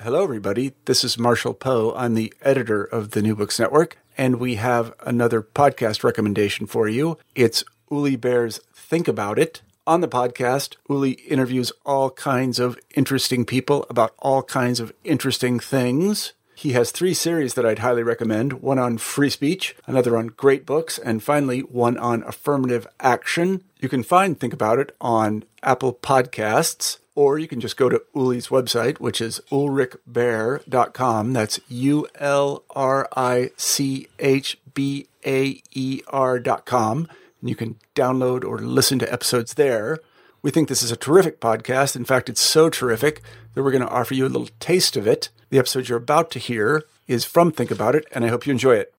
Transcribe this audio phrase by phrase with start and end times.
[0.00, 0.72] Hello, everybody.
[0.86, 1.94] This is Marshall Poe.
[1.96, 6.88] I'm the editor of the New Books Network, and we have another podcast recommendation for
[6.88, 7.16] you.
[7.36, 7.62] It's
[7.92, 9.62] Uli Baer's Think About It.
[9.86, 15.60] On the podcast, Uli interviews all kinds of interesting people about all kinds of interesting
[15.60, 16.32] things.
[16.56, 20.66] He has three series that I'd highly recommend one on free speech, another on great
[20.66, 23.62] books, and finally, one on affirmative action.
[23.78, 28.02] You can find Think About It on Apple Podcasts or you can just go to
[28.14, 31.32] Uli's website, which is ulrichbaer.com.
[31.32, 37.08] That's U L R I C H B A E R.com.
[37.40, 39.98] And you can download or listen to episodes there.
[40.42, 41.96] We think this is a terrific podcast.
[41.96, 43.22] In fact, it's so terrific
[43.54, 45.30] that we're going to offer you a little taste of it.
[45.50, 48.50] The episode you're about to hear is from Think About It, and I hope you
[48.50, 48.93] enjoy it.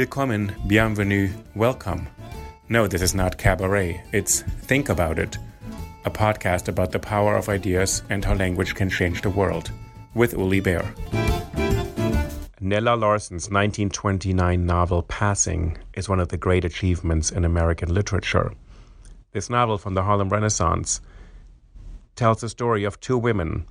[0.00, 2.08] Willkommen, bienvenue, welcome.
[2.70, 5.36] No, this is not cabaret, it's Think About It,
[6.06, 9.70] a podcast about the power of ideas and how language can change the world,
[10.14, 10.94] with Uli Baer.
[12.62, 18.54] Nella Larsen's 1929 novel Passing is one of the great achievements in American literature.
[19.32, 21.02] This novel from the Harlem Renaissance
[22.16, 23.66] tells the story of two women,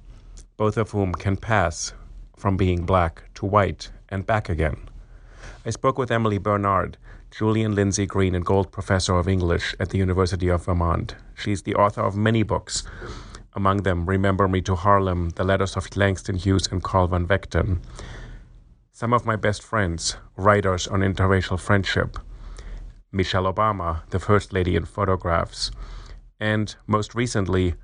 [0.57, 1.91] both of whom can pass
[2.37, 4.89] from being black to white and back again.
[5.65, 6.97] I spoke with Emily Bernard,
[7.31, 11.15] Julian Lindsay Green and Gold Professor of English at the University of Vermont.
[11.35, 12.83] She's the author of many books,
[13.53, 17.79] among them Remember Me to Harlem, The Letters of Langston Hughes and Carl van Vechten.
[18.91, 22.17] Some of my best friends, writers on interracial friendship,
[23.11, 25.71] Michelle Obama, the First Lady in Photographs,
[26.39, 27.75] and most recently,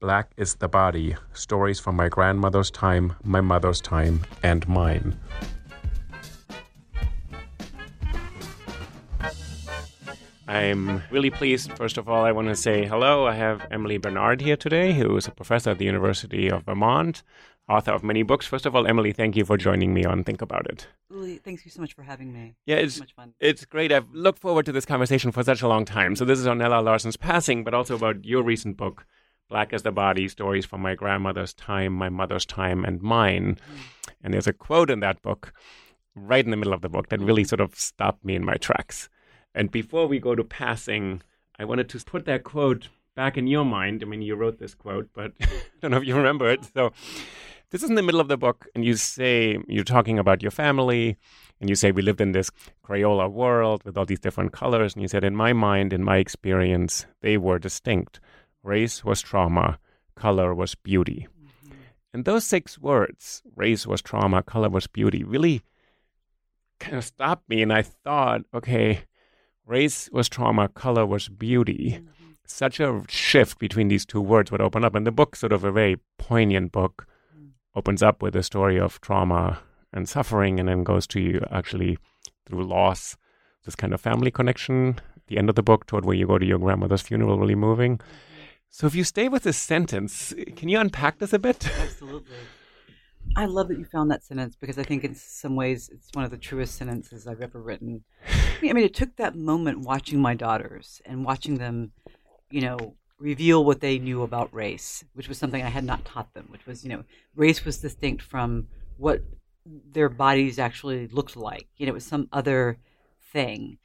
[0.00, 5.16] Black is the Body Stories from My Grandmother's Time, My Mother's Time, and Mine.
[10.52, 11.72] I'm really pleased.
[11.72, 13.26] First of all, I want to say hello.
[13.26, 17.22] I have Emily Bernard here today, who is a professor at the University of Vermont,
[17.70, 18.46] author of many books.
[18.46, 20.88] First of all, Emily, thank you for joining me on Think About It.
[21.42, 22.54] Thanks you so much for having me.
[22.66, 23.34] Yeah, It's it's so much fun.
[23.40, 23.92] it's great.
[23.92, 26.16] I've looked forward to this conversation for such a long time.
[26.16, 29.06] So this is on Nella Larsen's passing, but also about your recent book,
[29.48, 33.54] Black is the Body: Stories from My Grandmother's Time, My Mother's Time, and Mine.
[33.54, 33.80] Mm-hmm.
[34.22, 35.54] And there's a quote in that book,
[36.14, 38.56] right in the middle of the book, that really sort of stopped me in my
[38.56, 39.08] tracks.
[39.54, 41.22] And before we go to passing,
[41.58, 44.02] I wanted to put that quote back in your mind.
[44.02, 45.48] I mean, you wrote this quote, but I
[45.80, 46.64] don't know if you remember it.
[46.74, 46.92] So
[47.70, 50.50] this is in the middle of the book, and you say you're talking about your
[50.50, 51.16] family,
[51.60, 52.50] and you say we lived in this
[52.84, 56.18] Crayola world with all these different colors, and you said, in my mind, in my
[56.18, 58.20] experience, they were distinct.
[58.62, 59.78] Race was trauma,
[60.14, 61.28] color was beauty.
[61.28, 61.74] Mm-hmm.
[62.12, 65.62] And those six words, race was trauma, color was beauty, really
[66.78, 69.04] kind of stopped me, and I thought, okay,
[69.66, 71.98] race was trauma, color was beauty.
[71.98, 72.32] Mm-hmm.
[72.44, 75.64] Such a shift between these two words would open up, and the book, sort of
[75.64, 77.06] a very poignant book,
[77.36, 77.50] mm.
[77.74, 79.60] opens up with a story of trauma
[79.92, 81.98] and suffering and then goes to you actually
[82.46, 83.16] through loss,
[83.64, 84.98] this kind of family connection.
[85.28, 87.98] The end of the book, toward where you go to your grandmother's funeral, really moving.
[87.98, 88.06] Mm-hmm.
[88.68, 91.68] So if you stay with this sentence, can you unpack this a bit?
[91.78, 92.36] Absolutely.
[93.36, 96.24] I love that you found that sentence because I think in some ways it's one
[96.24, 98.04] of the truest sentences I've ever written.
[98.70, 101.92] I mean, it took that moment watching my daughters and watching them,
[102.50, 106.34] you know, reveal what they knew about race, which was something I had not taught
[106.34, 107.04] them, which was, you know,
[107.34, 108.66] race was distinct from
[108.96, 109.22] what
[109.64, 111.68] their bodies actually looked like.
[111.76, 112.78] You know, it was some other
[113.32, 113.78] thing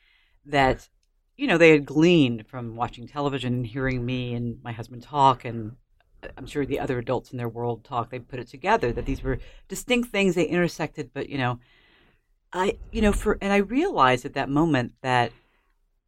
[0.46, 0.90] that,
[1.38, 5.46] you know, they had gleaned from watching television and hearing me and my husband talk
[5.46, 5.74] and
[6.24, 9.06] uh, I'm sure the other adults in their world talk, they put it together that
[9.06, 9.38] these were
[9.68, 11.60] distinct things, they intersected, but you know,
[12.54, 15.32] I, you know, for, and I realized at that moment that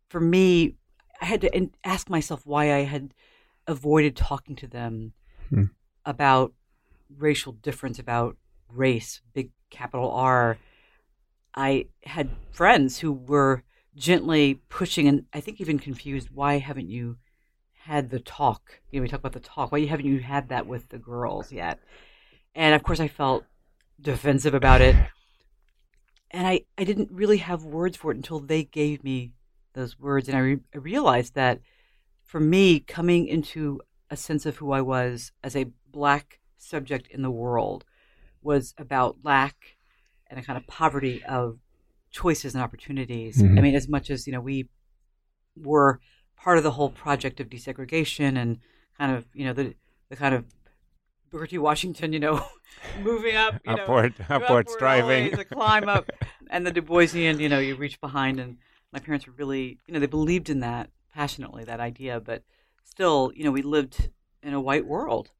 [0.10, 0.76] for me,
[1.22, 3.14] I had to ask myself why I had
[3.68, 5.14] avoided talking to them
[5.50, 5.66] Hmm.
[6.06, 6.54] about
[7.18, 8.38] racial difference, about
[8.72, 10.58] race, big capital R.
[11.56, 13.64] I had friends who were
[13.96, 17.18] gently pushing and I think even confused, why haven't you
[17.80, 18.80] had the talk.
[18.92, 19.72] You know, we talk about the talk.
[19.72, 21.80] Why haven't you had that with the girls yet?
[22.54, 23.46] And of course, I felt
[24.00, 24.96] defensive about it,
[26.32, 29.34] and I I didn't really have words for it until they gave me
[29.74, 31.62] those words, and I, re- I realized that
[32.24, 37.22] for me, coming into a sense of who I was as a black subject in
[37.22, 37.86] the world
[38.42, 39.78] was about lack
[40.28, 41.60] and a kind of poverty of
[42.12, 43.38] choices and opportunities.
[43.42, 43.58] Mhm.
[43.58, 44.68] I mean, as much as you know, we
[45.56, 46.00] were
[46.36, 48.60] part of the whole project of desegregation and
[48.98, 49.76] kind of you know the
[50.10, 50.46] the kind of
[51.48, 51.58] T.
[51.58, 52.46] Washington, you know,
[53.02, 55.34] moving up, you know, upward, upward striving.
[55.34, 56.10] a climb up,
[56.50, 58.58] and the Du Boisian, you know, you reach behind, and
[58.92, 62.44] my parents were really, you know, they believed in that passionately, that idea, but
[62.84, 64.10] still, you know, we lived
[64.42, 65.32] in a white world,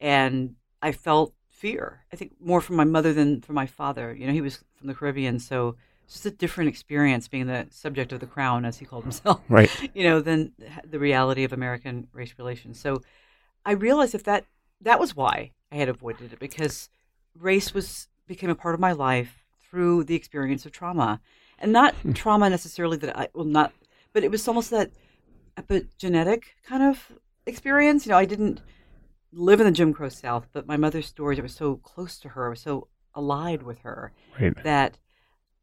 [0.00, 2.04] and I felt fear.
[2.12, 4.14] I think more from my mother than from my father.
[4.14, 7.66] You know, he was from the Caribbean, so it's just a different experience being the
[7.70, 9.70] subject of the crown, as he called himself right.
[9.94, 10.52] you know, than
[10.84, 12.80] the reality of American race relations.
[12.80, 13.02] So
[13.64, 14.44] I realized if that
[14.82, 16.88] that was why I had avoided it because
[17.38, 21.20] race was became a part of my life through the experience of trauma,
[21.58, 22.12] and not hmm.
[22.12, 23.72] trauma necessarily that I well not,
[24.12, 24.90] but it was almost that
[25.56, 27.12] epigenetic kind of
[27.46, 28.06] experience.
[28.06, 28.60] You know, I didn't
[29.32, 32.46] live in the Jim Crow South, but my mother's stories were so close to her,
[32.46, 34.54] I was so allied with her Right.
[34.62, 34.98] that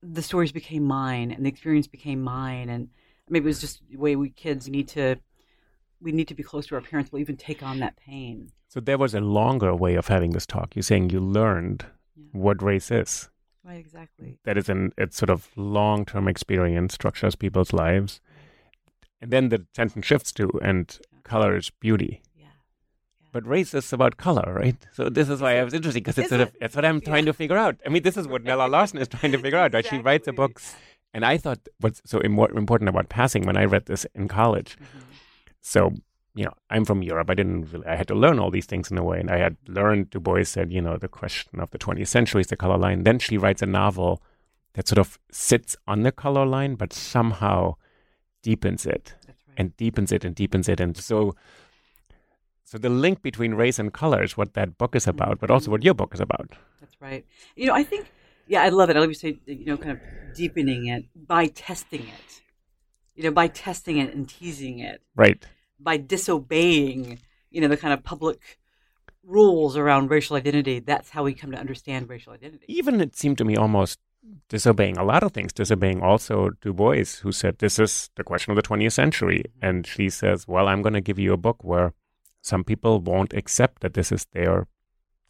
[0.02, 2.90] the stories became mine and the experience became mine and
[3.28, 5.18] maybe it was just the way we kids need to
[6.02, 8.80] we need to be close to our parents we'll even take on that pain So
[8.80, 10.76] there was a longer way of having this talk.
[10.76, 11.86] You're saying you learned
[12.16, 12.42] Yeah.
[12.46, 13.30] what race is.
[13.66, 18.22] right exactly That is an it's sort of long term experience, structures people's lives.
[19.22, 20.86] And then the sentence shifts to and
[21.24, 22.22] color is beauty.
[22.36, 22.56] yeah
[23.34, 24.80] But race is about color, right?
[24.94, 27.26] So this is why I was interested because it's sort of that's what I'm trying
[27.26, 27.76] to figure out.
[27.86, 29.74] I mean, this is what Nella Larsen is trying to figure out.
[29.74, 29.86] Right?
[29.86, 30.62] She writes a book,
[31.14, 34.78] and I thought what's so immo- important about passing when I read this in college.
[34.80, 35.06] Mhm.
[35.62, 35.94] So
[36.36, 37.30] you know, I'm from Europe.
[37.30, 37.86] I didn't really.
[37.86, 40.12] I had to learn all these things in a way, and I had learned.
[40.12, 43.04] Du Bois said, you know, the question of the 20th century is the color line.
[43.04, 44.22] Then she writes a novel
[44.74, 47.76] that sort of sits on the color line, but somehow
[48.42, 50.80] deepens it right and deepens it and deepens it.
[50.80, 51.36] And so,
[52.64, 55.22] so the link between race and color is what that book is mm-hmm.
[55.22, 56.56] about, but also what your book is about.
[56.80, 57.26] that's right
[57.56, 58.12] you know i think
[58.48, 60.00] yeah i love it i love you say you know kind of
[60.36, 62.42] deepening it by testing it
[63.20, 65.46] you know by testing it and teasing it Right.
[65.78, 67.20] by disobeying,
[67.52, 68.40] you know, the kind of public
[69.24, 70.80] rules around racial identity.
[70.80, 72.64] That's how we come to understand racial identity.
[72.70, 74.00] Even it seemed to me almost
[74.48, 78.52] disobeying a lot of things, disobeying also Du Bois, who said, This is the question
[78.52, 79.44] of the 20th century.
[79.44, 79.66] Mm-hmm.
[79.66, 81.92] And she says, Well, I'm going to give you a book where
[82.42, 84.68] some people won't accept that this is their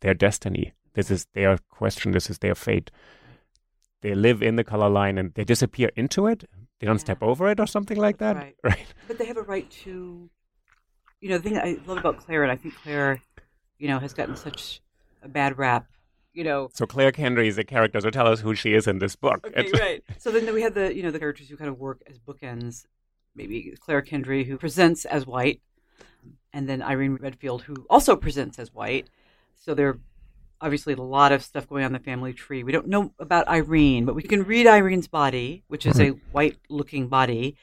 [0.02, 0.74] their destiny.
[0.94, 2.12] This is their question.
[2.12, 2.92] This is their fate.
[2.92, 3.34] Mm-hmm.
[4.02, 6.44] They live in the color line and they disappear into it.
[6.80, 7.00] They don't Yeah.
[7.02, 8.44] step over it or something like That's that.
[8.46, 8.56] right.
[8.64, 8.86] Right.
[9.08, 10.30] But they have a right to,
[11.22, 13.22] you know, the thing I love about Claire, and I think Claire,
[13.78, 14.82] you know, has gotten such
[15.22, 15.88] a bad rap,
[16.34, 16.70] you know.
[16.74, 18.00] So Claire Kendry is a character.
[18.02, 19.46] So tell us who she is in this book.
[19.48, 20.04] Okay, It's- right.
[20.18, 22.86] So then we have the, you know, the characters who kind of work as bookends.
[23.36, 25.62] Maybe Claire Kendry, who presents as white,
[26.54, 29.10] and then Irene Redfield, who also presents as white.
[29.56, 30.00] So there are
[30.62, 32.64] obviously a lot of stuff going on in the family tree.
[32.64, 36.58] We don't know about Irene, but we can read Irene's body, which is a white
[36.70, 37.56] looking body,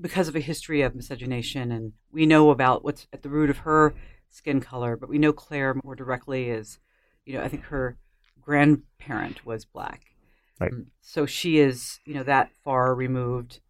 [0.00, 1.72] because of a history of miscegenation.
[1.72, 3.94] And we know about what's at the root of her
[4.30, 6.78] skin color, but we know Claire more directly is,
[7.26, 7.96] you know, I think her
[8.40, 10.14] grandparent was black.
[10.60, 10.72] Right.
[10.72, 13.60] Um, So she is, you know, that far removed,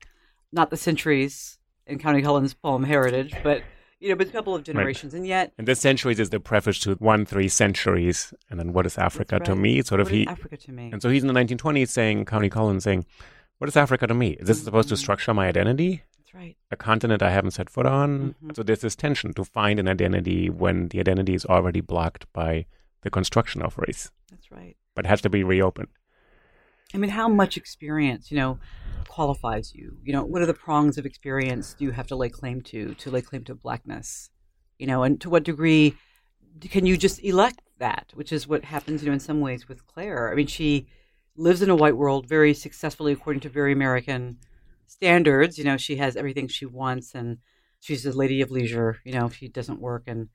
[0.53, 3.63] not the centuries in Countee Cullen's poem heritage, but,
[4.01, 5.13] you know, but a couple of generations.
[5.15, 8.33] And yet, And the centuries is the preface to one, three centuries.
[8.49, 9.79] And then what is Africa That's to me?
[9.79, 10.27] It's sort of what is he.
[10.27, 10.91] Africa to me.
[10.93, 13.05] And so he's in the 1920s saying, Countee Cullen saying,
[13.59, 14.31] what is Africa to me?
[14.41, 14.99] Is this supposed to Mhm.
[14.99, 16.03] structure my identity?
[16.19, 16.57] That's right.
[16.71, 18.35] A continent I haven't set foot on?
[18.43, 18.57] Mhm.
[18.57, 22.65] So there's this tension to find an identity when the identity is already blocked by
[23.03, 24.77] the construction of race, That's right.
[24.95, 25.89] but has to be reopened.
[26.95, 28.59] I mean, how much experience, you know,
[29.09, 29.97] qualifies you?
[30.05, 32.95] You know, what are the prongs of experience do you have to lay claim to
[32.95, 34.31] to lay claim to blackness?
[34.79, 35.95] You know, and to what degree
[36.61, 38.13] can you just elect that?
[38.15, 40.31] Which is what happens, you know, in some ways with Claire.
[40.31, 40.87] I mean, she
[41.37, 44.39] lives in a white world very successfully according to very American
[44.87, 45.59] standards.
[45.59, 47.39] You know, she has everything she wants, and
[47.81, 48.99] she's a lady of leisure.
[49.05, 50.29] You know, she doesn't work, and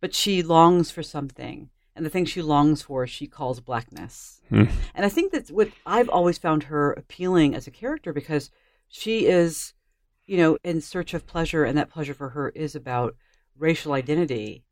[0.00, 4.40] but she longs for something, and the thing she longs for, she calls blackness.
[4.48, 4.64] Hmm.
[4.94, 8.50] And I think that's what I've always found her appealing as a character because
[8.88, 9.74] she is,
[10.24, 13.16] you know, in search of pleasure, and that pleasure for her is about
[13.58, 14.64] racial identity.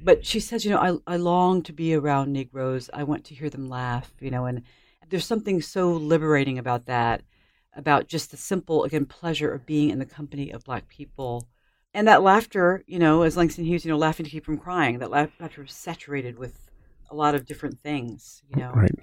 [0.00, 2.88] But she says, you know, I, I long to be around Negroes.
[2.94, 4.62] I want to hear them laugh, you know, and
[5.10, 7.20] there's something so liberating about that,
[7.76, 11.46] about just the simple, again, pleasure of being in the company of Black people
[11.92, 14.98] And that laughter, you know, as Langston Hughes, you know, laughing to keep from crying,
[14.98, 16.69] that laughter is saturated with
[17.10, 18.72] a lot of different things, you know.
[18.72, 18.94] Right.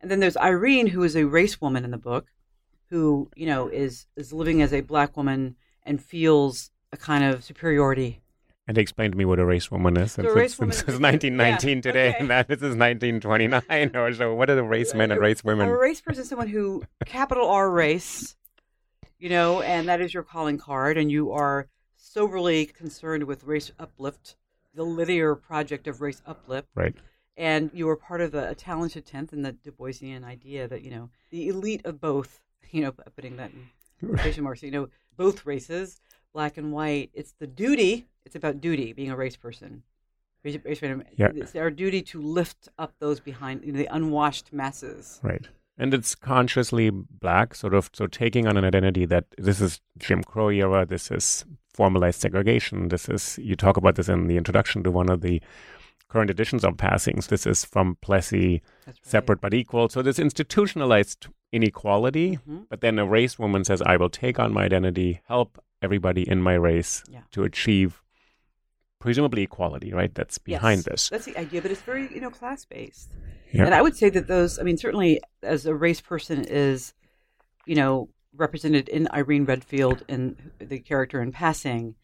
[0.00, 2.28] And then there's Irene, who is a race woman in the book,
[2.90, 7.44] who you know is is living as a black woman and feels a kind of
[7.44, 8.20] superiority.
[8.66, 10.12] And explain to me what a race woman is.
[10.12, 12.18] So race it's, woman is- it's 1919 yeah, today, okay.
[12.18, 14.34] and that this is 1929 or so.
[14.34, 15.68] What are the race men and race women?
[15.68, 18.36] A race person is someone who capital R race,
[19.18, 23.72] you know, and that is your calling card, and you are soberly concerned with race
[23.78, 24.36] uplift,
[24.74, 26.68] the linear project of race uplift.
[26.74, 26.94] Right.
[27.38, 30.82] And you were part of a, a talented tenth in the Du Boisian idea that
[30.82, 32.40] you know the elite of both,
[32.70, 36.00] you know, putting that in quotation marks, you know, both races,
[36.34, 37.10] black and white.
[37.14, 38.06] It's the duty.
[38.26, 39.82] It's about duty, being a race person.
[40.44, 41.04] Race, race person.
[41.16, 41.30] Yeah.
[41.34, 45.18] It's our duty to lift up those behind you know, the unwashed masses.
[45.22, 45.46] Right.
[45.78, 50.24] And it's consciously black, sort of, so taking on an identity that this is Jim
[50.24, 54.82] Crow era, this is formalized segregation, this is, you talk about this in the introduction
[54.82, 55.40] to one of the
[56.08, 58.96] current editions of Passings, this is from Plessy, right.
[59.02, 59.88] separate but equal.
[59.88, 62.66] So this institutionalized inequality, Mhm.
[62.68, 66.40] but then a race woman says, I will take on my identity, help everybody in
[66.42, 67.20] my race Yeah.
[67.32, 68.02] to achieve
[69.00, 70.12] presumably equality, right?
[70.14, 71.08] That's behind Yes, this.
[71.10, 73.12] That's the idea, but it's very you know class based.
[73.52, 73.64] Yeah.
[73.64, 76.94] And I would say that those, I mean, certainly as a race person is,
[77.64, 81.94] you know, represented in Irene Redfield in the character in passing.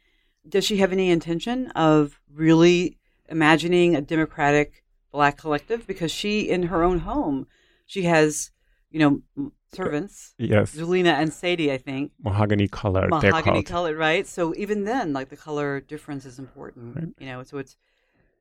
[0.48, 5.86] Does she have any intention of really imagining a democratic black collective?
[5.86, 7.46] Because she, in her own home,
[7.86, 8.50] she has,
[8.90, 10.74] you know, servants, Yes.
[10.74, 14.26] Zulena and Sadie, I think, Mahogany color, mahogany colored, right?
[14.26, 17.08] So even then, like the color difference is important, Right.
[17.18, 17.42] you know.
[17.42, 17.76] So it's,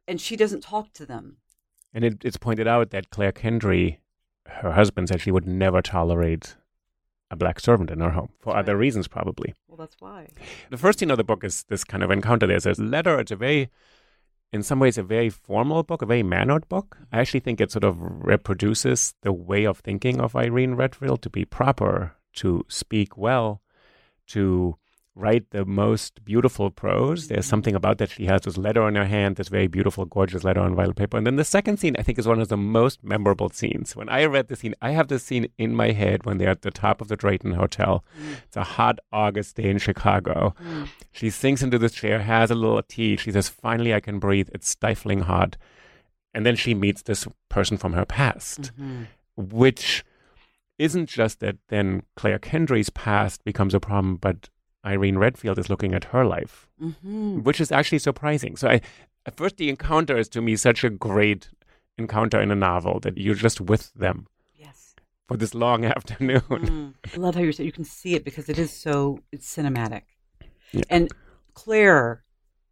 [0.07, 1.37] and she doesn't talk to them.
[1.93, 3.97] And it, it's pointed out that Claire Kendry,
[4.47, 6.55] her husband, said she would never tolerate
[7.31, 9.55] a black servant in her home for That's other reasons, probably.
[9.67, 10.27] Well, that's why.
[10.69, 12.45] The first scene of the book is this kind of encounter.
[12.45, 13.19] There's a letter.
[13.19, 13.69] It's a very,
[14.53, 16.97] in some ways, a very formal book, a very mannered book.
[17.11, 21.29] I actually think it sort of reproduces the way of thinking of Irene Redfield to
[21.29, 23.63] be proper, to speak well,
[24.27, 24.77] to
[25.15, 27.27] write the most beautiful prose.
[27.27, 27.49] There's mm-hmm.
[27.49, 28.09] something about that.
[28.09, 31.17] She has this letter in her hand, this very beautiful, gorgeous letter on violet paper.
[31.17, 33.95] And then the second scene, I think, is one of the most memorable scenes.
[33.95, 36.63] When I read the scene, I have this scene in my head when they're at
[36.63, 38.03] the top of the Drayton Hotel.
[38.19, 38.35] Mm.
[38.47, 40.55] It's a hot August day in Chicago.
[40.63, 40.87] Mm.
[41.11, 43.15] She sinks into this chair, has a little tea.
[43.17, 44.49] She says, Finally, I can breathe.
[44.53, 45.57] It's stifling hot.
[46.33, 49.03] And then she meets this person from her past, mm-hmm.
[49.37, 50.03] which
[50.79, 54.49] isn't just that then Claire Kendry's past becomes a problem, but
[54.85, 57.43] Irene Redfield is looking at her life, Mm-hmm.
[57.43, 58.55] which is actually surprising.
[58.57, 58.81] So, I,
[59.25, 61.49] at first, the encounter is to me such a great
[61.97, 64.95] encounter in a novel that you're just with them Yes.
[65.27, 66.41] for this long afternoon.
[66.41, 66.93] Mm.
[67.13, 70.01] I love how you're saying you can see it because it is so it's cinematic.
[70.73, 70.81] Yeah.
[70.89, 71.09] And
[71.53, 72.23] Claire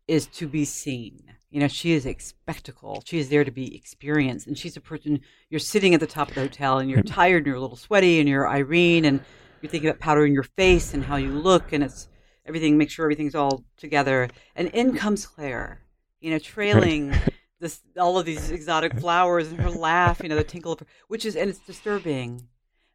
[0.08, 1.22] is to be seen.
[1.52, 3.04] You know, she is a spectacle.
[3.06, 4.48] She is there to be experienced.
[4.48, 7.38] And she's a person you're sitting at the top of the hotel and you're tired
[7.40, 9.22] and you're a little sweaty and you're Irene and
[9.62, 12.08] you're thinking about powdering your face and how you look and it's
[12.46, 14.28] everything make sure everything's all together.
[14.56, 15.82] And in comes Claire,
[16.20, 17.14] you know, trailing
[17.60, 20.86] this all of these exotic flowers and her laugh, you know, the tinkle of her
[21.08, 22.48] which is and it's disturbing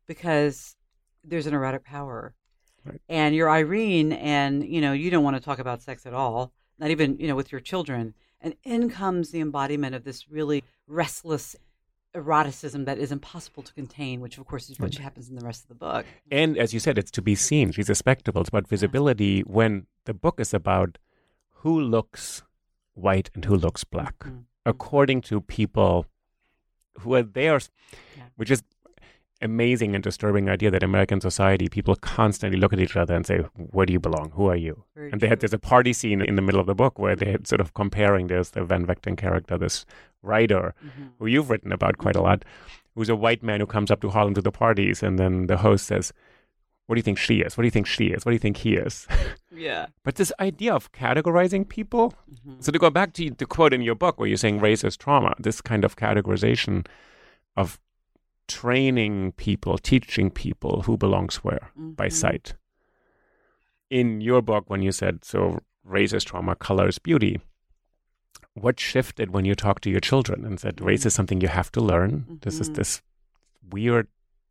[0.06, 0.76] because
[1.24, 2.34] there's an erotic power.
[2.84, 3.00] Right.
[3.08, 6.52] And you're Irene and, you know, you don't want to talk about sex at all,
[6.78, 8.14] not even, you know, with your children.
[8.40, 11.56] And in comes the embodiment of this really restless
[12.16, 15.62] eroticism that is impossible to contain, which of course is what happens in the rest
[15.64, 16.06] of the book.
[16.30, 17.70] And as you said, it's to be seen.
[17.72, 18.40] She's a spectacle.
[18.40, 20.98] It's about visibility when the book is about
[21.60, 22.42] who looks
[22.94, 24.44] white and who looks black, Mhm.
[24.64, 26.06] according to people
[27.00, 27.60] who are there,
[28.16, 28.24] Yeah.
[28.36, 28.62] which is
[29.42, 33.38] amazing and disturbing idea that American society, people constantly look at each other and say,
[33.54, 34.30] where do you belong?
[34.34, 34.84] Who are you?
[34.94, 37.14] Very and they had there's a party scene in the middle of the book where
[37.16, 39.84] they had sort of comparing this the Van Vechten character, this
[40.22, 41.10] writer Mhm.
[41.18, 42.44] who you've written about quite a lot,
[42.94, 45.58] who's a white man who comes up to Harlem to the parties, and then the
[45.58, 46.12] host says,
[46.86, 47.56] "What do you think she is?
[47.56, 48.24] What do you think she is?
[48.24, 49.06] What do you think he is?"
[49.52, 49.86] Yeah.
[50.04, 52.14] but this idea of categorizing people.
[52.32, 52.62] Mhm.
[52.64, 54.96] So to go back to the quote in your book where you're saying race is
[54.96, 56.86] trauma, this kind of categorization
[57.56, 57.78] of
[58.48, 62.12] training people, teaching people who belongs where by Mhm.
[62.12, 62.54] sight.
[63.90, 67.40] In your book, when you said so, race is trauma, color is beauty.
[68.54, 71.70] What shifted when you talked to your children and said race is something you have
[71.72, 72.38] to learn?
[72.42, 72.74] This is Mhm.
[72.74, 73.02] this
[73.70, 74.08] weird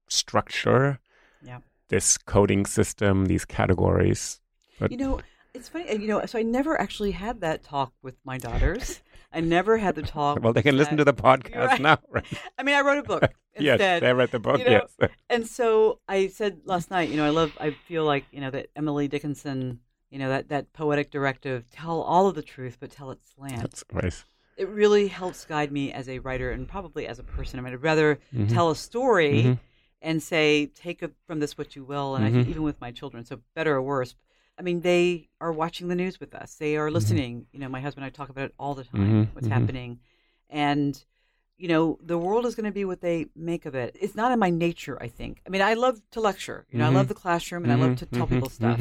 [0.08, 1.00] structure,
[1.42, 1.60] Yeah.
[1.90, 4.42] this coding system, these categories.
[4.80, 5.22] But You know,
[5.54, 5.92] it's funny.
[5.92, 9.02] You know, so I never actually had that talk with my daughters.
[9.36, 10.42] I never had the talk.
[10.42, 11.80] well, they can listen to the podcast right.
[11.82, 12.26] now, right?
[12.58, 13.24] I mean, I wrote a book
[13.60, 14.60] yes, they read the book.
[14.60, 18.06] you know, yes, And so I said last night, you know, I love, I feel
[18.06, 19.80] like, you know, that Emily Dickinson
[20.12, 23.62] You know that that poetic directive: tell all of the truth, but tell it slant.
[23.62, 24.24] That's right.
[24.56, 27.60] It really helps guide me as a writer and probably as a person.
[27.60, 28.48] I mean, I'd rather Mhm.
[28.54, 29.60] tell a story Mhm.
[30.02, 32.16] and say, take a, from this what you will.
[32.16, 32.52] And I think Mhm.
[32.52, 34.16] even with my children, so better or worse,
[34.58, 36.56] I mean, they are watching the news with us.
[36.56, 37.48] They are listening.
[37.52, 39.52] You know, my husband and I talk about it all the time, Mhm, what's mhm.
[39.52, 40.00] happening.
[40.50, 41.04] And,
[41.58, 43.98] you know, the world is going to be what they make of it.
[44.00, 45.42] It's not in my nature, I think.
[45.46, 46.66] I mean, I love to lecture.
[46.70, 47.10] You know, I love Mhm.
[47.10, 48.80] the classroom and I love to tell people stuff.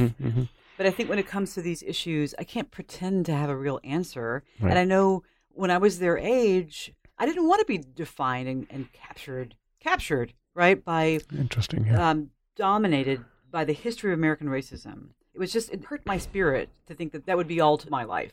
[0.76, 3.57] But I think when it comes to these issues, I can't pretend to have a
[3.57, 4.43] real answer.
[4.61, 4.71] Right.
[4.71, 8.66] And I know when I was their age, I didn't want to be defined and,
[8.71, 11.87] and captured, captured, right, by Interesting.
[11.87, 12.11] Yeah.
[12.11, 15.11] um, dominated by the history of American racism.
[15.34, 17.90] It was just, it hurt my spirit to think that that would be all to
[17.90, 18.32] my life.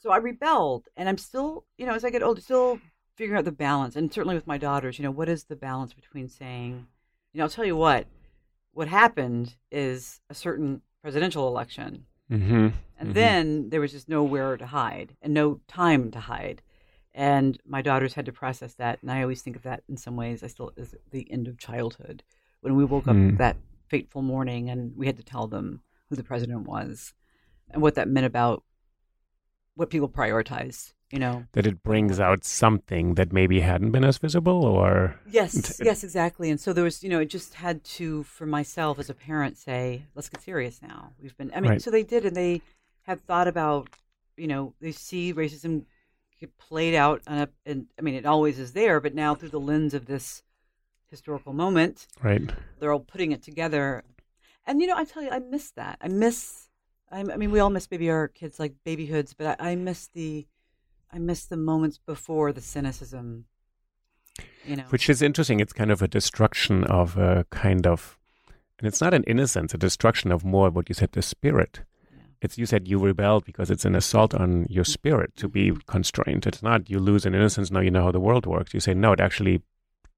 [0.00, 2.78] So I rebelled, and I'm still, you know, as I get older, still
[3.16, 3.96] figuring out the balance.
[3.96, 6.86] And certainly with my daughters, you know, what is the balance between saying,
[7.32, 8.06] you know, I'll tell you what,
[8.72, 12.04] what happened is a certain presidential election.
[12.30, 12.68] mm-hmm.
[13.00, 13.14] And Mhm.
[13.14, 16.62] then there was just nowhere to hide and no time to hide.
[17.14, 18.98] And my daughters had to process that.
[19.02, 21.58] And I always think of that in some ways, I still, as the end of
[21.58, 22.22] childhood
[22.60, 23.30] when we woke Hmm.
[23.30, 23.56] up that
[23.88, 27.14] fateful morning and we had to tell them who the president was
[27.70, 28.62] and what that meant about
[29.74, 31.44] what people prioritize, you know?
[31.52, 36.50] that it brings out something that maybe hadn't been as visible, or Yes, yes, exactly.
[36.50, 39.56] And so there was, you know, it just had to, for myself as a parent,
[39.56, 41.12] say, let's get serious now.
[41.20, 41.82] We've been, I mean, Right.
[41.82, 42.62] so they did, and they
[43.02, 43.88] have thought about,
[44.36, 45.84] you know, they see racism
[46.40, 49.48] get played out on a, and I mean, it always is there, but now through
[49.50, 50.42] the lens of this
[51.10, 52.50] historical moment, right?
[52.78, 54.02] they're all putting it together.
[54.66, 55.98] And, you know, I tell you, I miss that.
[56.00, 56.68] I miss,
[57.10, 60.08] I, I mean, we all miss maybe our kids like babyhoods, but I, I miss
[60.08, 60.46] the,
[61.10, 63.46] I miss the moments before the cynicism,
[64.66, 64.84] you know.
[64.90, 65.60] Which is interesting.
[65.60, 68.18] It's kind of a destruction of a kind of,
[68.78, 71.80] and it's not an innocence, a destruction of more what you said, the spirit.
[72.12, 72.24] Yeah.
[72.42, 75.78] It's you said you rebelled because it's an assault on your spirit to be mm-hmm.
[75.86, 76.46] constrained.
[76.46, 77.70] It's not you lose an innocence.
[77.70, 78.74] Now you know how the world works.
[78.74, 79.62] You say no, it actually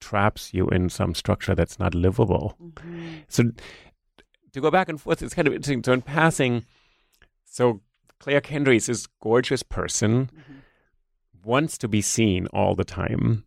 [0.01, 2.57] traps you in some structure that's not livable.
[2.61, 3.25] Mhm.
[3.29, 3.45] So
[4.53, 5.83] to go back and forth, it's kind of interesting.
[5.85, 6.65] So in passing,
[7.45, 7.81] so
[8.19, 11.45] Claire Kendry is this gorgeous person, Mhm.
[11.45, 13.45] wants to be seen all the time.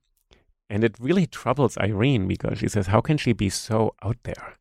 [0.69, 4.57] And it really troubles Irene because she says, How can she be so out there?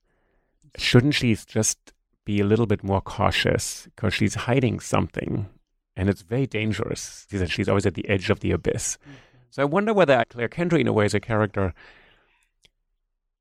[0.76, 1.92] Shouldn't she just
[2.24, 5.48] be a little bit more cautious because she's hiding something?
[5.96, 7.26] And it's very dangerous.
[7.30, 8.98] She says she's always at the edge of the abyss.
[9.52, 11.74] So I wonder whether Claire Kendry, in a way, as a character,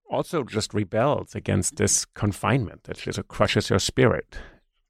[0.10, 4.38] also just rebels against this confinement that just crushes her spirit.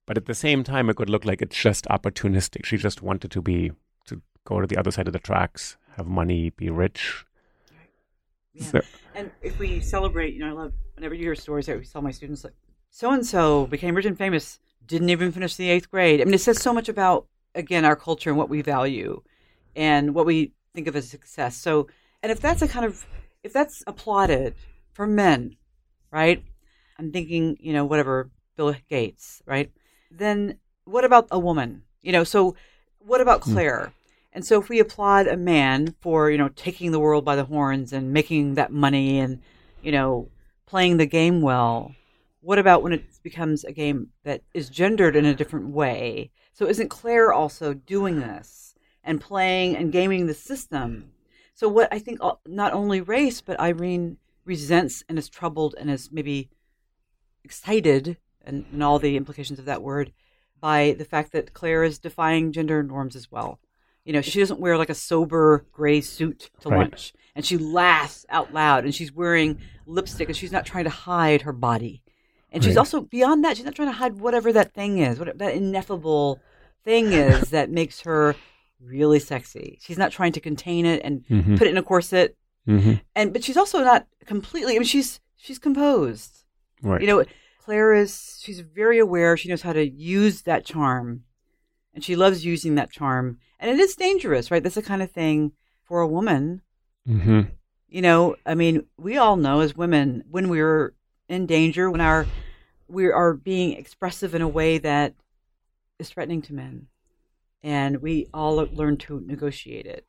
[0.08, 2.66] But at the same time, it could look like it's just opportunistic.
[2.66, 3.72] She just wanted to be
[4.08, 7.24] to go to the other side of the tracks, have money, be rich.
[8.56, 8.64] Yeah.
[8.64, 8.82] So-
[9.14, 12.02] And if we celebrate, you know, I love whenever you hear stories that we tell
[12.02, 12.56] my students, like,
[12.90, 16.20] so and so became rich and famous, didn't even finish the eighth grade.
[16.20, 19.22] I mean, it says so much about, again, our culture and what we value
[19.76, 21.58] and what we think of as success.
[21.58, 21.88] So,
[22.24, 23.06] and if that's a kind of,
[23.44, 24.56] if that's applauded
[24.94, 25.58] for men,
[26.12, 26.44] right?
[26.98, 29.72] I'm thinking, you know, whatever, Bill Gates, right?
[30.10, 31.84] Then what about a woman?
[32.02, 32.56] You know, so
[33.00, 33.54] what about hmm.
[33.54, 33.94] Claire?
[34.34, 37.44] And so if we applaud a man for, you know, taking the world by the
[37.44, 39.42] horns and making that money and,
[39.82, 40.30] you know,
[40.66, 41.94] playing the game well,
[42.40, 46.32] what about when it becomes a game that is gendered in a different way?
[46.54, 48.71] So isn't Claire also doing this
[49.04, 51.12] and playing and gaming the system?
[51.54, 55.90] So what I think uh, not only race, but Irene resents and is troubled and
[55.90, 56.50] is maybe
[57.44, 60.12] excited and, and all the implications of that word
[60.60, 63.60] by the fact that Claire is defying gender norms as well.
[64.06, 66.80] You know, she doesn't wear like a sober gray suit to Right.
[66.80, 70.90] lunch, and she laughs out loud, and she's wearing lipstick, and she's not trying to
[70.90, 72.02] hide her body,
[72.52, 72.80] and she's Right.
[72.80, 76.40] also beyond that, she's not trying to hide whatever that thing is, what that ineffable
[76.84, 78.36] thing is that makes her
[78.84, 79.78] really sexy.
[79.82, 81.58] She's not trying to contain it and Mhm.
[81.58, 82.36] put it in a corset,
[82.67, 83.02] Mhm.
[83.15, 84.76] and but she's also not completely.
[84.76, 86.44] I mean, she's she's composed.
[86.82, 87.02] Right.
[87.02, 87.26] You know,
[87.60, 89.38] Claire is she's very aware.
[89.38, 91.24] She knows how to use that charm,
[91.94, 93.39] and she loves using that charm.
[93.60, 94.63] And it is dangerous, right?
[94.63, 95.52] That's the kind of thing
[95.84, 96.62] for a woman.
[97.06, 97.41] hmm
[97.88, 100.94] You know, I mean, we all know as women when we're
[101.28, 102.26] in danger, when our
[102.88, 105.13] we are being expressive in a way that
[106.00, 106.88] is threatening to men,
[107.63, 110.08] and we all learn to negotiate it.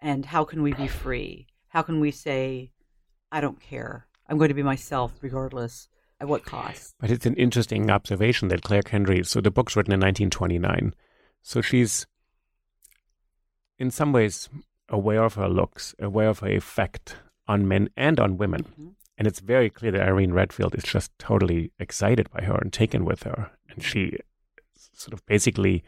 [0.00, 1.46] And how can we be free?
[1.68, 2.70] How can we say,
[3.32, 4.06] "I don't care.
[4.28, 5.88] I'm going to be myself, regardless
[6.20, 9.92] at what cost." But it's an interesting observation that Claire Kendry, so the book's written
[9.92, 10.94] in 1929.
[11.42, 12.06] So she's,
[13.78, 14.48] in some ways,
[14.88, 18.64] aware of her looks, aware of her effect on men and on women.
[18.78, 18.94] Mhm.
[19.16, 23.04] And it's very clear that Irene Redfield is just totally excited by her and taken
[23.04, 23.52] with her.
[23.68, 24.18] And she
[24.74, 25.84] sort of basically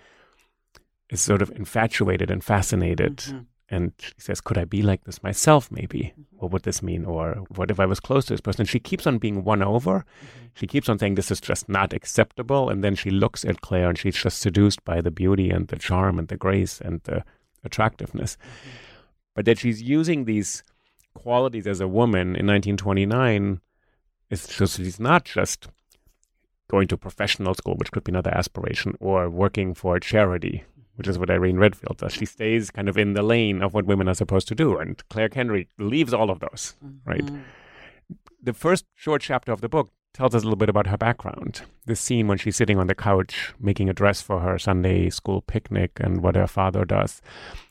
[1.10, 3.16] is sort of infatuated and fascinated.
[3.18, 3.46] Mhm.
[3.68, 6.12] And she says, Could I be like this myself, maybe?
[6.12, 6.36] Mm-hmm.
[6.36, 7.04] What would this mean?
[7.04, 8.62] Or what if I was close to this person?
[8.62, 9.98] And She keeps on being won over.
[9.98, 10.46] Mm-hmm.
[10.54, 12.70] She keeps on saying, This is just not acceptable.
[12.70, 15.76] And then she looks at Claire and she's just seduced by the beauty and the
[15.76, 17.24] charm and the grace and the
[17.64, 18.36] attractiveness.
[18.36, 18.70] Mm-hmm.
[19.34, 20.62] But that she's using these
[21.14, 23.60] qualities as a woman in 1929
[24.30, 25.68] is just, she's not just
[26.68, 30.64] going to professional school, which could be another aspiration, or working for a charity,
[30.96, 32.12] which is what Irene Redfield does.
[32.12, 34.76] She stays kind of in the lane of what women are supposed to do.
[34.78, 37.24] And Claire Kendry leaves all of those, right?
[37.24, 37.42] Mhm.
[38.42, 41.62] The first short chapter of the book tells us a little bit about her background.
[41.84, 45.42] This scene when she's sitting on the couch making a dress for her Sunday school
[45.42, 47.20] picnic and what her father does.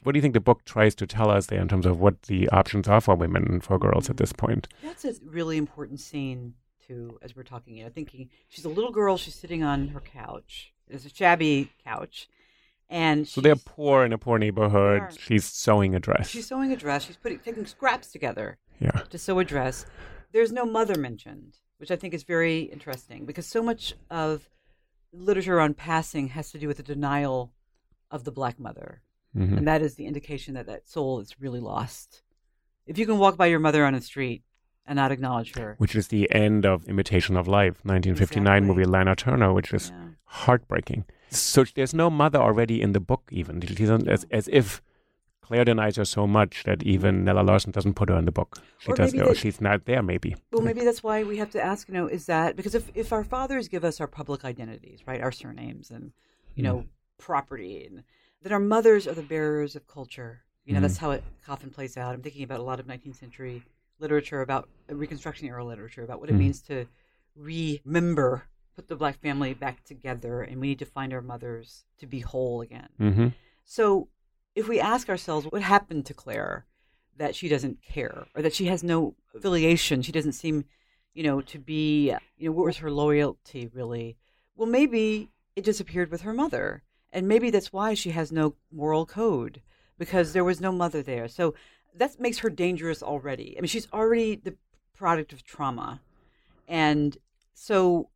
[0.04, 2.24] What do you think the book tries to tell us there in terms of what
[2.24, 4.68] the options are for women and for girls at this point?
[4.84, 6.54] That's a really important scene
[6.86, 7.78] too, as we're talking.
[7.78, 9.18] You know, thinking she's a little girl.
[9.18, 10.72] She's sitting on her couch.
[10.88, 12.30] It's a shabby couch,
[12.90, 15.18] and So they're poor in a poor neighborhood.
[15.20, 16.30] She's sewing a dress.
[16.30, 17.04] She's sewing a dress.
[17.06, 18.92] She's putting taking scraps together yeah.
[18.92, 19.86] to sew a dress.
[20.32, 24.50] There's no mother mentioned, which I think is very interesting because so much of
[25.14, 27.54] literature on passing has to do with the denial
[28.12, 29.02] of the black mother,
[29.36, 29.58] Mhm.
[29.58, 32.22] and that is the indication that that soul is really lost.
[32.86, 34.44] If you can walk by your mother on the street
[34.86, 38.68] and not acknowledge her, Which is the end of Imitation of Life, 1959 Exactly.
[38.68, 40.10] movie Lana Turner, which is yeah.
[40.26, 41.06] heartbreaking.
[41.40, 43.62] So there's no mother already in the book, even.
[44.08, 44.82] As, as if
[45.42, 48.58] Claire denies her so much that even Nella Larsen doesn't put her in the book.
[48.80, 50.36] She Or does maybe go, she's not there, maybe.
[50.52, 53.14] Well, maybe that's why we have to ask, you know, is that because if, if
[53.14, 56.14] our fathers give us our public identities, right, our surnames and,
[56.56, 56.86] you know,
[57.18, 58.04] property, and
[58.42, 60.42] then our mothers are the bearers of culture.
[60.66, 62.16] You know, that's how it often plays out.
[62.16, 63.62] I'm thinking about a lot of 19th century
[64.00, 66.40] literature about Reconstruction era literature about what it Mhm.
[66.40, 66.88] means to
[67.36, 72.06] remember, put the black family back together, and we need to find our mothers to
[72.06, 72.90] be whole again.
[72.98, 73.28] hmm
[73.64, 74.10] So
[74.54, 76.66] if we ask ourselves what happened to Claire
[77.18, 80.66] that she doesn't care or that she has no affiliation, she doesn't seem,
[81.14, 84.18] you know, to be, you know, what was her loyalty really?
[84.56, 86.84] Well, maybe it disappeared with her mother.
[87.12, 89.62] And maybe that's why she has no moral code
[89.98, 91.30] because there was no mother there.
[91.30, 91.54] So
[91.96, 93.56] that makes her dangerous already.
[93.58, 94.56] I mean, she's already the
[94.94, 96.02] product of trauma.
[96.68, 97.18] And
[97.54, 98.10] so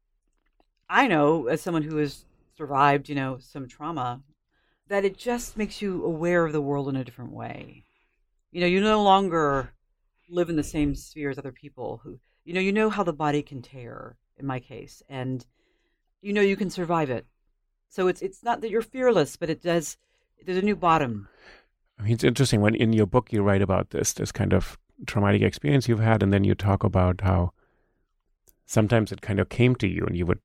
[0.89, 2.25] I know, as someone who has
[2.58, 4.21] survived, you know, some trauma,
[4.88, 7.86] that it just makes you aware of the world in a different way.
[8.52, 9.71] You know, you no longer
[10.28, 13.13] live in the same sphere as other people who, you know, you know how the
[13.13, 15.45] body can tear, in my case, and
[16.21, 17.25] you know you can survive it.
[17.89, 19.97] So it's it's not that you're fearless, but it does.
[20.43, 21.28] There's a new bottom.
[21.99, 24.78] I mean, it's interesting when in your book you write about this, this kind of
[25.06, 27.52] traumatic experience you've had, and then you talk about how
[28.65, 30.39] sometimes it kind of came to you and you would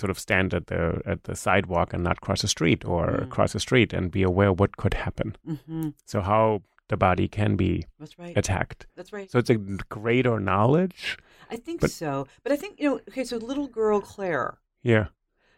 [0.00, 3.28] sort of stand at the at the sidewalk and not cross the street or Mm.
[3.34, 5.28] cross the street and be aware what could happen.
[5.46, 8.36] hmm So how the body can be That's right.
[8.36, 8.86] attacked.
[8.96, 9.30] That's right.
[9.30, 9.60] So it's a
[9.98, 11.16] greater knowledge.
[11.54, 12.26] I think but- so.
[12.42, 13.00] But I think you know.
[13.08, 15.06] Okay, so little girl Claire, Yeah.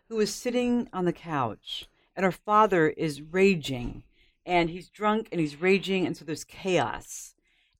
[0.08, 4.04] who is sitting on the couch and her father is raging
[4.44, 7.34] and he's drunk and he's raging and so there's chaos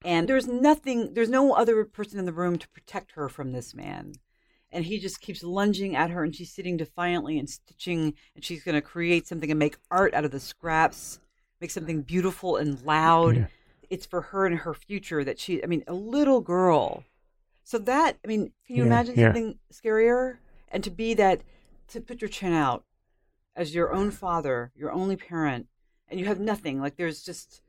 [0.04, 3.74] and there's nothing there's no other person in the room to protect her from this
[3.74, 4.04] man
[4.76, 8.62] and he just keeps lunging at her and she's sitting defiantly and stitching and she's
[8.62, 11.18] going to create something and make art out of the scraps
[11.60, 13.46] make something beautiful and loud Yeah.
[13.88, 17.02] it's for her and her future that she i mean a little girl
[17.64, 19.26] so that i mean can you Yeah, imagine yeah.
[19.28, 20.36] something scarier
[20.68, 21.40] and to be that
[21.88, 22.84] to put your chin out
[23.56, 25.66] as your own father your only parent
[26.08, 27.62] and you have nothing like there's just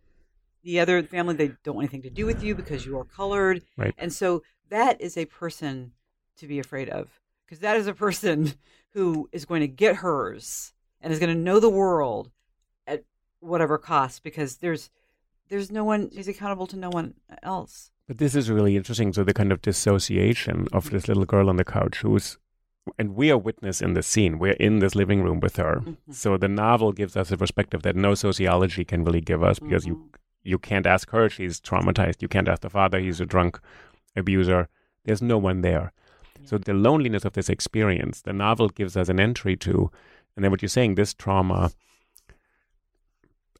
[0.64, 3.62] the other family they don't want anything to do with you because you are colored
[3.78, 3.96] Right.
[3.98, 5.94] and so that is a person
[6.38, 8.54] to be afraid of because that is a person
[8.94, 12.32] who is going to get hers and is going to know the world
[12.86, 13.04] at
[13.40, 14.90] whatever cost because there's
[15.50, 19.14] there's no one he's accountable to no one else But this is really interesting.
[19.14, 22.38] So the kind of dissociation of this little girl on the couch who's
[22.98, 24.40] and we are witness in this scene.
[24.40, 25.82] We're in this living room with her.
[25.84, 25.98] Mhm.
[26.12, 29.86] So the novel gives us a perspective that no sociology can really give us because
[29.86, 30.10] you Mhm.
[30.52, 32.22] you can't ask her, she's traumatized.
[32.22, 33.60] You can't ask the father, he's a drunk
[34.16, 34.70] abuser.
[35.04, 35.92] There's no one there.
[36.48, 39.92] So the loneliness of this experience, the novel gives us an entry to,
[40.36, 41.72] and then what you're saying, this trauma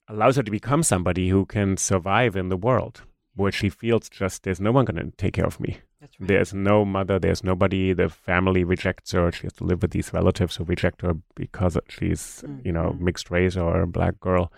[0.08, 3.02] allows her to become somebody who can survive in the world
[3.36, 5.80] where she feels just there's no one going to take care of me.
[6.00, 7.92] that's right There's no mother, there's nobody.
[7.94, 9.32] The family rejects her.
[9.34, 13.02] She has to live with these relatives who reject her because she's, you know, Mhm.
[13.02, 14.52] mixed race or a black girl.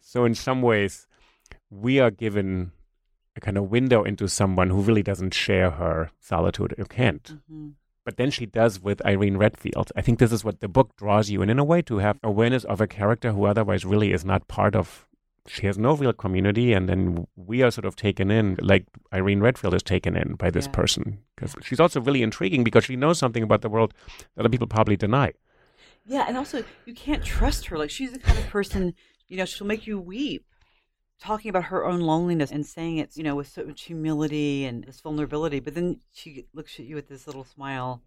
[0.00, 1.06] So, in some ways,
[1.70, 2.72] we are given
[3.36, 7.36] a kind of window into someone who really doesn't share her solitude or can't.
[7.50, 7.72] Mhm.
[8.06, 9.90] but then she does with Irene Redfield.
[9.96, 12.18] I think this is what the book draws you in, in a way, to have
[12.22, 15.06] awareness of a character who otherwise really is not part of.
[15.46, 19.40] She has no real community, and then we are sort of taken in, like Irene
[19.40, 20.72] Redfield is taken in by this Yeah.
[20.72, 21.20] person.
[21.34, 23.94] Because she's also really intriguing because she knows something about the world
[24.34, 25.32] that other people probably deny.
[26.04, 27.78] Yeah, and also you can't trust her.
[27.78, 28.92] Like she's the kind of person,
[29.28, 30.44] you know, she'll make you weep
[31.20, 34.84] talking about her own loneliness and saying it, you know, with so much humility and
[34.84, 35.60] this vulnerability.
[35.60, 38.02] But then she looks at you with this little smile.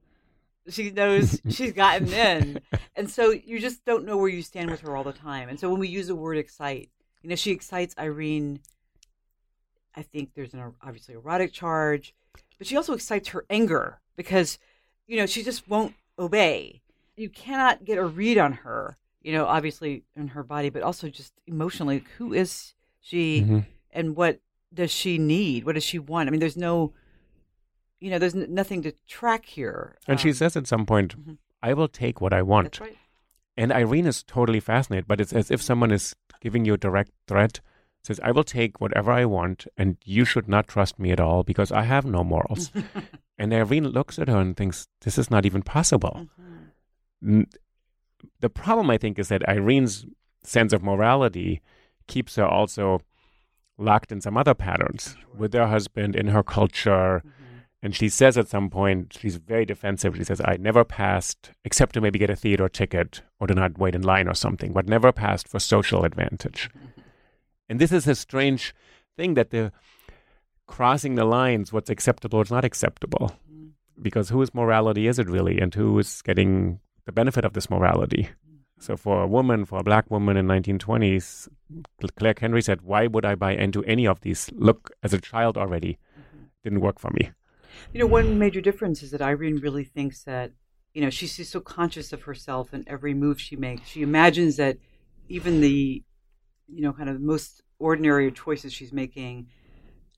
[0.70, 2.60] She knows she's gotten in.
[2.96, 5.50] And so you just don't know where you stand with her all the time.
[5.50, 6.89] And so when we use the word excite,
[7.22, 8.60] you know, she excites Irene.
[9.96, 12.13] I think there's an obviously erotic charge,
[12.58, 14.60] but she also excites her anger because,
[15.08, 16.82] you know, she just won't obey
[17.17, 21.10] you cannot get a read on her you know obviously in her body but also
[21.10, 22.74] just emotionally who is
[23.08, 23.65] she Mhm.
[23.91, 24.39] and what
[24.74, 26.93] does she need what does she want i mean there's no
[28.04, 31.10] you know there's n- nothing to track here And she Um, says at some point,
[31.17, 31.38] Mhm.
[31.70, 32.80] I will take what I want.
[32.80, 32.98] right
[33.60, 37.12] And Irene is totally fascinated, but it's as if someone is giving you a direct
[37.28, 37.60] threat.
[38.04, 41.41] Says, I will take whatever I want, and you should not trust me at all
[41.43, 42.63] because I have no morals.
[43.39, 46.15] and Irene looks at her and thinks, This is not even possible.
[46.39, 47.38] Mhm.
[47.39, 47.48] N-
[48.46, 50.06] The problem, I think, is that Irene's
[50.43, 51.62] sense of morality
[52.08, 53.02] keeps her also
[53.78, 57.22] locked in some other patterns with her husband, in her culture.
[57.26, 57.32] Mhm.
[57.84, 60.15] And she says at some point, she's very defensive.
[60.17, 63.78] She says, I never passed, except to maybe get a theater ticket or to not
[63.78, 66.72] wait in line or something, but never passed for social advantage.
[67.70, 68.74] And this is a strange
[69.15, 69.72] thing that the
[70.65, 73.32] crossing the lines, what's acceptable is not acceptable.
[73.50, 73.72] Mhm.
[74.02, 75.60] Because whose morality is it really?
[75.60, 78.30] And who is getting the benefit of this morality?
[78.79, 81.49] So for a woman, for a black woman in 1920s,
[82.15, 84.49] Claire Kendry said, why would I buy into any of these?
[84.53, 86.43] Look, as a child already, mm-hmm.
[86.63, 87.31] didn't work for me.
[87.93, 90.51] you know one major difference is that irene really thinks that
[90.93, 94.57] you know she's, she's so conscious of herself and every move she makes she imagines
[94.57, 94.77] that
[95.29, 96.03] even the
[96.67, 99.47] you know kind of most ordinary choices she's making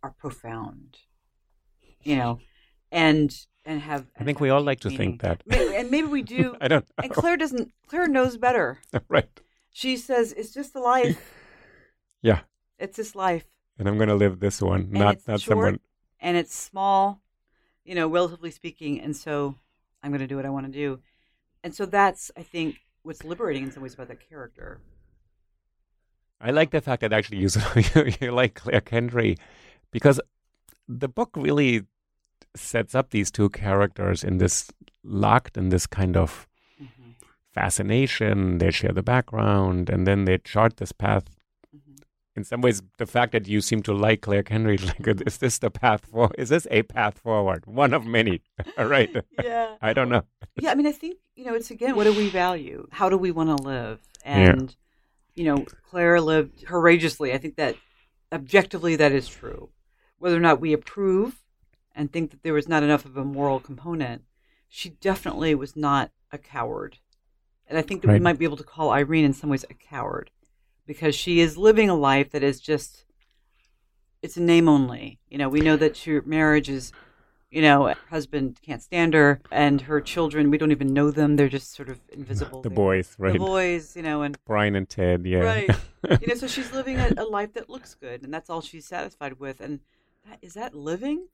[0.04, 0.98] are profound
[2.04, 2.40] you know
[2.92, 5.38] and and have I think we all like to think that.
[5.46, 8.68] Maybe, and maybe we do I don't and claire doesn't claire knows better
[9.16, 9.30] right.
[9.82, 11.22] she says it's just a life
[12.30, 12.40] Yeah.
[12.86, 13.46] it's this life
[13.80, 15.56] And I'm going to live this one, not not short.
[15.56, 15.80] someone.
[16.20, 17.22] and it's small,
[17.88, 18.94] you know, relatively speaking.
[19.04, 19.56] And so
[20.04, 21.00] I'm going to do what I want to do.
[21.64, 22.70] And so that's, I think,
[23.06, 24.82] what's liberating in some ways about that character.
[26.42, 27.50] I like the fact that actually you
[27.96, 29.38] you, you like Claire Kendry
[29.96, 30.20] because
[30.88, 31.84] the book really
[32.56, 34.70] sets up these two characters in this
[35.04, 36.48] locked in this kind of
[36.82, 37.16] Mhm.
[37.54, 38.58] fascination.
[38.58, 41.26] They share the background, and then they chart this path.
[41.76, 42.02] Mhm.
[42.36, 45.60] In some ways, the fact that you seem to like Claire Kendry, like, is this
[45.60, 46.32] the path for?
[46.38, 47.66] Is this a path forward?
[47.66, 48.42] One of many,
[48.78, 49.10] All right?
[49.44, 49.76] Yeah.
[49.82, 50.24] I don't know.
[50.62, 50.72] Yeah.
[50.72, 52.88] I mean, I think, you know, it's again, what do we value?
[52.92, 54.00] How do we want to live?
[54.26, 54.52] Yeah.
[54.52, 54.76] And,
[55.36, 57.32] you know, Claire lived courageously.
[57.34, 57.76] I think that
[58.32, 59.70] objectively that is true.
[60.18, 61.42] Whether or not we approve
[62.00, 64.24] and think that there was not enough of a moral component,
[64.70, 66.98] she definitely was not a coward.
[67.68, 69.74] And I think that we might be able to call Irene in some ways a
[69.74, 70.32] coward
[70.88, 73.04] because she is living a life that is just,
[74.22, 75.20] it's a name only.
[75.28, 76.94] You know, we know that her marriage is,
[77.52, 81.36] you know, husband can't stand her and her children, we don't even know them.
[81.36, 82.62] They're just sort of invisible.
[82.62, 83.34] The boys, right?
[83.34, 85.40] The boys, you know, and Brian and Ted, yeah.
[85.40, 85.70] Right.
[86.22, 88.86] you know, so she's living a, a life that looks good, and that's all she's
[88.86, 89.60] satisfied with.
[89.60, 89.82] And
[90.26, 91.28] that, is that living?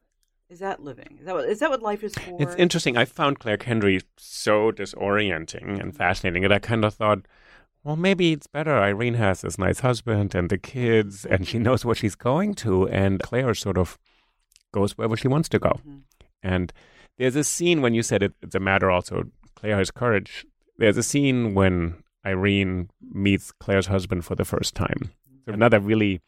[0.49, 1.17] Is that living?
[1.19, 2.37] Is that what, is that what life is for?
[2.39, 2.97] It's interesting.
[2.97, 7.25] I found Claire Kendry so disorienting and fascinating that I kind of thought,
[7.83, 8.77] well, maybe it's better.
[8.77, 12.87] Irene has this nice husband and the kids, and she knows what she's going to,
[12.89, 13.97] and Claire sort of
[14.71, 15.79] goes wherever she wants to go.
[15.87, 16.01] Mhm.
[16.43, 16.73] And
[17.17, 20.45] there's a scene when you said it, it's a matter also, Claire has courage.
[20.77, 25.11] There's a scene when Irene meets Claire's husband for the first time.
[25.45, 26.21] So another really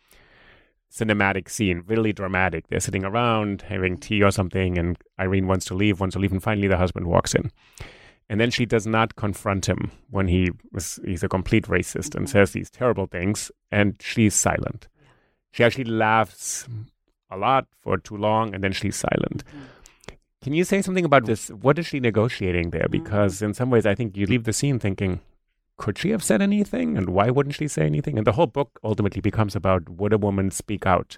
[0.91, 2.67] cinematic scene, really dramatic.
[2.67, 6.31] They're sitting around having tea or something, and Irene wants to leave, wants to leave,
[6.31, 7.51] and finally the husband walks in.
[8.29, 12.25] And then she does not confront him when he was, he's a complete racist and
[12.25, 12.29] Mhm.
[12.29, 14.87] says these terrible things, and she's silent.
[15.51, 16.67] She actually laughs
[17.29, 19.43] a lot for too long, and then she's silent.
[19.45, 20.13] Mhm.
[20.41, 21.49] Can you say something about this?
[21.49, 22.87] What is she negotiating there?
[22.89, 25.19] Because in some ways, I think you leave the scene thinking,
[25.77, 26.97] could she have said anything?
[26.97, 28.17] And why wouldn't she say anything?
[28.17, 31.17] And the whole book ultimately becomes about would a woman speak out?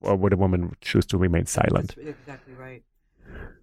[0.00, 1.96] Or would a woman choose to remain silent?
[1.96, 2.84] That's exactly right.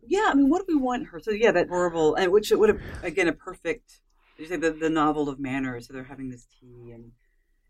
[0.06, 1.20] Yeah, I mean, what do we want her?
[1.20, 4.02] So yeah, that horrible, and which would have again a perfect.
[4.38, 5.88] You say the the novel of manners.
[5.88, 7.14] So they're having this tea, and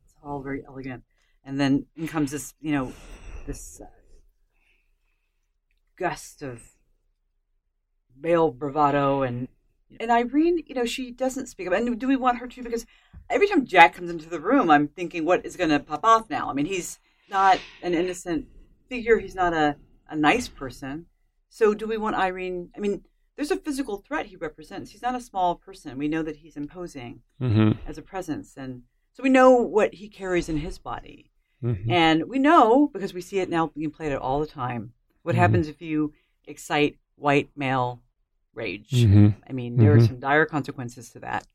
[0.03, 1.03] it's all very elegant.
[1.43, 2.91] And then in comes this, you know,
[3.45, 3.85] this uh,
[5.95, 6.63] gust of
[8.19, 9.47] male bravado and
[9.99, 11.73] and Irene, you know, she doesn't speak up.
[11.73, 12.63] And do we want her to?
[12.63, 12.85] Because
[13.29, 16.29] every time Jack comes into the room, I'm thinking, what is going to pop off
[16.29, 16.49] now?
[16.49, 18.47] I mean, he's not an innocent
[18.89, 19.19] figure.
[19.19, 19.75] He's not a,
[20.09, 21.05] a nice person.
[21.49, 22.69] So do we want Irene?
[22.75, 23.03] I mean,
[23.35, 24.91] there's a physical threat he represents.
[24.91, 25.97] He's not a small person.
[25.97, 28.55] We know that he's imposing hmm as a presence.
[28.57, 31.31] And so we know what he carries in his body.
[31.61, 34.93] hmm And we know, because we see it now being played out all the time,
[35.23, 35.39] what Mhm.
[35.39, 36.13] happens if you
[36.47, 38.01] excite white male
[38.55, 38.91] rage.
[39.05, 40.07] hmm I mean, there are Mhm.
[40.07, 41.45] some dire consequences to that,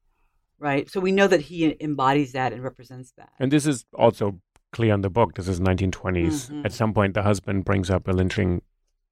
[0.58, 0.88] right?
[0.90, 3.30] So we know that he embodies that and represents that.
[3.38, 4.40] And this is also
[4.72, 5.34] clear in the book.
[5.34, 6.50] This is 1920s.
[6.50, 6.64] Mhm.
[6.64, 8.62] At some point, the husband brings up a lynching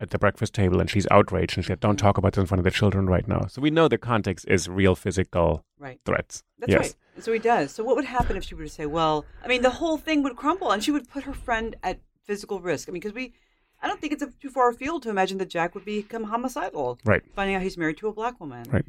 [0.01, 2.46] at the breakfast table, and she's outraged, and she said, "Don't talk about this in
[2.46, 5.98] front of the children right now." So we know the context is real physical Right.
[6.05, 6.44] threats.
[6.59, 6.81] That's yes.
[6.81, 6.94] right.
[7.16, 7.72] And so he does.
[7.72, 10.22] So what would happen if she were to say, well, I mean, the whole thing
[10.22, 12.88] would crumble and she would put her friend at physical risk.
[12.88, 13.33] I mean, because we,
[13.81, 16.99] I don't think it's a, too far afield to imagine that Jack would become homicidal.
[17.05, 17.23] Right.
[17.35, 18.64] Finding out he's married to a black woman.
[18.71, 18.85] Right.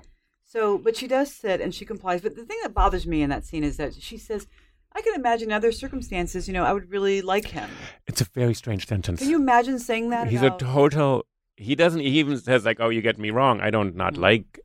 [0.45, 2.21] So, but she does sit and she complies.
[2.21, 4.47] But the thing that bothers me in that scene is that she says,
[4.93, 7.69] I can imagine other circumstances, you know, I would really like him.
[8.07, 9.19] It's a very strange sentence.
[9.19, 10.27] Can you imagine saying that?
[10.27, 11.25] He's about- a total.
[11.55, 11.99] He doesn't.
[11.99, 13.59] He even says like, "Oh, you get me wrong.
[13.59, 14.19] I don't not Mm.
[14.21, 14.59] like."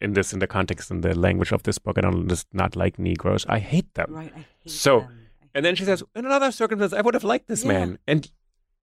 [0.00, 2.76] In this, in the context, in the language of this book, I don't just not
[2.76, 3.46] like Negroes.
[3.48, 4.08] I hate them.
[4.10, 4.32] Right.
[4.36, 5.18] I hate So, them.
[5.42, 7.72] I And then she says, "In another circumstance, I would have liked this Yeah.
[7.72, 8.30] man." And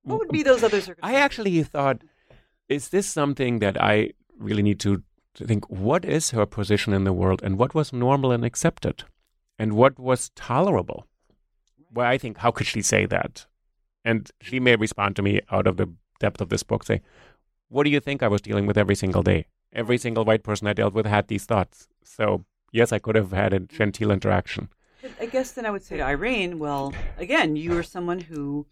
[0.03, 1.03] What would be those other circumstances?
[1.03, 2.01] I actually thought,
[2.67, 5.03] is this something that I really need to,
[5.35, 5.69] to think?
[5.69, 9.03] What is her position in the world, and what was normal and accepted,
[9.59, 11.05] and what was tolerable?
[11.93, 13.45] Well, I think, how could she say that?
[14.03, 15.87] And she may respond to me out of the
[16.19, 17.01] depth of this book, say,
[17.69, 19.45] "What do you think I was dealing with every single day?
[19.73, 21.87] Every single white person I dealt with had these thoughts.
[22.03, 24.69] So yes, I could have had a genteel interaction."
[25.19, 28.67] I guess then I would say to Irene, well, again, you were someone who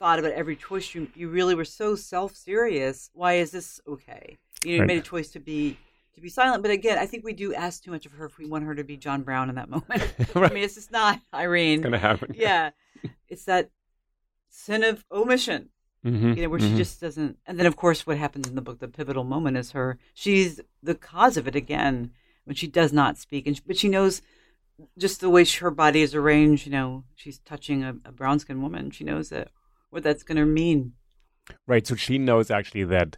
[0.00, 0.92] thought about every choice.
[0.94, 3.10] You you really were so self serious.
[3.14, 4.38] Why is this okay?
[4.64, 4.86] You know, you Right.
[4.88, 5.76] made a choice to be
[6.16, 6.62] to be silent.
[6.62, 8.74] But again, I think we do ask too much of her if we want her
[8.74, 9.86] to be John Brown in that moment.
[10.34, 10.50] right.
[10.50, 11.82] I mean, it's just not Irene.
[11.82, 12.34] gonna happen.
[12.36, 12.70] yeah,
[13.28, 13.70] it's that
[14.48, 15.68] sin of omission.
[16.04, 16.70] Mhm, You know, where mhm.
[16.70, 17.36] she just doesn't.
[17.46, 19.98] And then, of course, what happens in the book, the pivotal moment is her.
[20.14, 22.12] She's the cause of it again
[22.44, 24.22] when she does not speak, and but she knows
[24.96, 26.64] just the way she, her body is arranged.
[26.64, 28.90] You know, she's touching a, a brown skinned woman.
[28.90, 29.48] She knows that
[29.90, 30.92] what that's going to mean.
[31.66, 31.86] Right.
[31.86, 33.16] So she knows actually that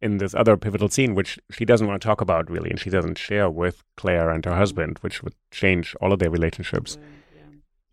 [0.00, 2.90] in this other pivotal scene, which she doesn't want to talk about really, and she
[2.90, 6.98] doesn't share with Claire and her husband, which would change all of their relationships.
[7.34, 7.42] Yeah.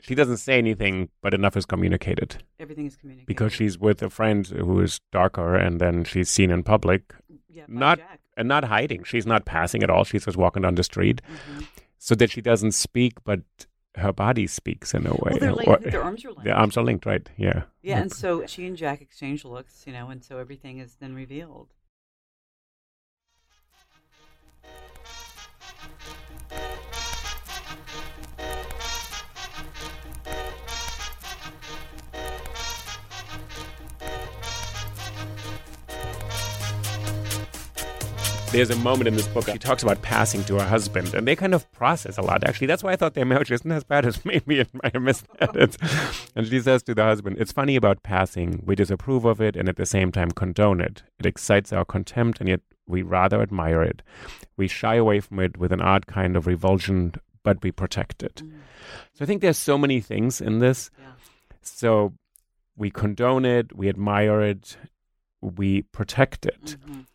[0.02, 4.10] She doesn't say anything, but enough is communicated Everything is communicated because she's with a
[4.10, 7.14] friend who is darker, and then she's seen in public
[7.50, 8.20] yeah, not- Jack.
[8.36, 9.04] and not hiding.
[9.04, 10.04] She's not passing at all.
[10.04, 11.68] She's just walking down the street, Mhm.
[11.98, 13.42] so that she doesn't speak, but
[13.96, 15.32] her body speaks in a way.
[15.32, 15.86] Well, they're linked.
[15.86, 16.44] Or- their arms are linked.
[16.46, 17.30] the arms are linked, right?
[17.38, 17.64] Yeah.
[17.82, 21.14] Yeah, and so she and Jack exchange looks, you know, and so everything is then
[21.14, 21.70] revealed.
[38.54, 41.36] There's a moment in this book she talks about passing to her husband, and they
[41.36, 42.44] kind of process a lot.
[42.44, 45.56] Actually, that's why I thought their marriage isn't as bad as maybe I missed that.
[45.56, 45.78] It's,
[46.36, 48.62] and she says to the husband, "It's funny about passing.
[48.64, 51.02] We disapprove of it, and at the same time condone it.
[51.20, 54.04] It excites our contempt, and yet we rather admire it.
[54.56, 58.44] We shy away from it with an odd kind of revulsion, but we protect it.
[59.16, 60.92] So I think there's so many things in this.
[61.00, 61.06] Yeah.
[61.64, 62.14] So
[62.76, 64.78] we condone it, we admire it,
[65.42, 67.06] we protect it." Mhm.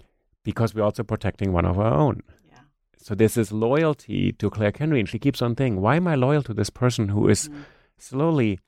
[0.45, 2.23] Because we're also protecting one of our own.
[2.49, 2.61] Yeah.
[2.97, 6.15] So this is loyalty to Claire Kendry, and she keeps on saying, "Why am I
[6.15, 7.65] loyal to this person who is Mhm.
[7.99, 8.61] slowly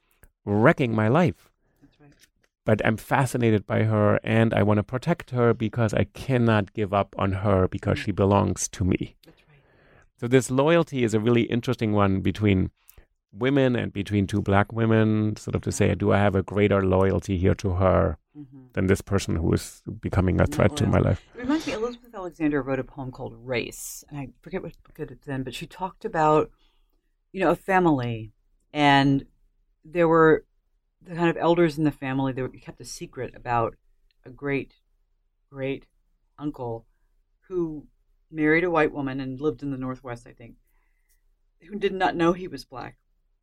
[0.44, 1.50] wrecking my life?"
[2.00, 2.12] Right.
[2.64, 6.92] But I'm fascinated by her, and I want to protect her because I cannot give
[6.92, 9.16] up on her because she belongs to me.
[9.26, 9.34] Right.
[10.16, 12.70] So this loyalty is a really interesting one between
[13.32, 16.82] women and between two black women, sort of to say, do I have a greater
[16.82, 18.72] loyalty here to her Mhm.
[18.74, 21.26] than this person who is becoming a threat to my life?
[21.34, 25.00] It reminds me, Elizabeth Alexander wrote a poem called Race, and I forget what book
[25.00, 26.50] it is in, but she talked about,
[27.32, 28.32] you know, a family,
[28.72, 29.26] and
[29.84, 30.44] there were
[31.02, 33.76] the kind of elders in the family that kept a secret about
[34.24, 34.74] a great,
[35.50, 35.86] great
[36.38, 36.86] uncle
[37.48, 37.88] who
[38.30, 40.54] married a white woman and lived in the Northwest, I think,
[41.68, 42.99] who did not know he was black.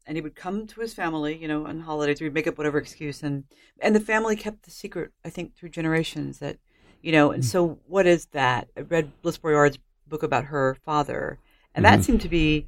[0.07, 2.77] And he would come to his family, you know, on holidays, he'd make up whatever
[2.79, 3.43] excuse, and
[3.81, 6.39] and the family kept the secret, I think, through generations.
[6.39, 6.57] That
[7.01, 9.77] you know and so what is that i read bliss Broyard's
[10.07, 11.37] book about her father
[11.75, 12.03] and that Mhm.
[12.03, 12.67] seemed to be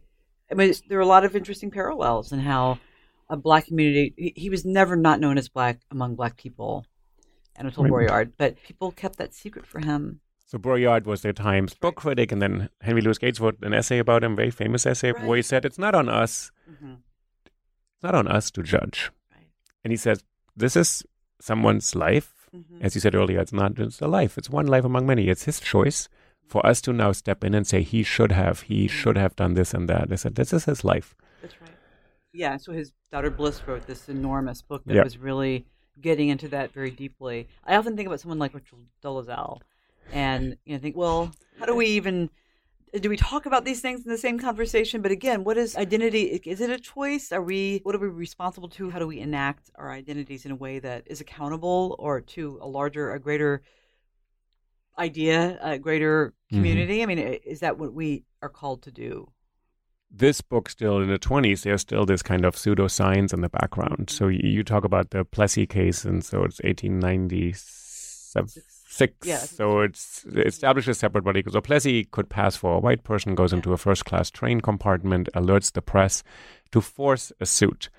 [0.52, 2.78] i mean there are a lot of interesting parallels in how
[3.28, 6.86] a black community he, he was never not known as black among black people
[7.56, 8.08] anatole Right.
[8.08, 12.32] Broyard but people kept that secret for him So Broyard was the Times book critic,
[12.32, 15.38] and then Henry Louis Gates wrote an essay about him, a very famous essay, where
[15.38, 16.52] he said, "It's not on us.
[16.70, 16.98] Mhm.
[18.00, 19.48] It's not on us to judge." Right.
[19.84, 20.24] And he says,
[20.56, 21.04] "This is
[21.42, 22.50] someone's life.
[22.56, 22.82] Mhm.
[22.82, 24.38] As you said earlier, it's not just a life.
[24.38, 25.28] It's one life among many.
[25.28, 26.08] It's his choice.
[26.48, 29.54] For us to now step in and say he should have, he should have done
[29.54, 30.12] this and that.
[30.12, 31.14] I said, this is his life.
[31.42, 31.70] That's right.
[32.32, 35.04] Yeah, so his daughter Bliss wrote this enormous book that Yep.
[35.04, 35.66] was really
[36.02, 37.48] getting into that very deeply.
[37.66, 39.62] I often think about someone like Rachel Dolezal,
[40.12, 42.30] and you know, think, well, how do we even
[42.94, 45.02] do we talk about these things in the same conversation?
[45.02, 46.24] But again, what is identity?
[46.46, 47.32] Is it a choice?
[47.32, 48.90] Are we what are we responsible to?
[48.90, 52.68] How do we enact our identities in a way that is accountable or to a
[52.68, 53.62] larger, a greater
[54.98, 56.58] idea, a greater Mhm.
[56.58, 57.04] community?
[57.04, 59.32] I mean, is that what we are called to do?
[60.12, 64.10] This book still in the 20s, there's still this kind of pseudoscience in the background.
[64.10, 66.60] So you, you talk about the Plessy case, and so it's
[68.90, 69.28] 1896.
[69.28, 69.38] Yeah.
[69.38, 71.44] So it's it establishes separate body.
[71.50, 75.30] So Plessy could pass for a white person, goes into a first class train compartment,
[75.36, 76.24] alerts the press
[76.72, 77.90] to force a suit.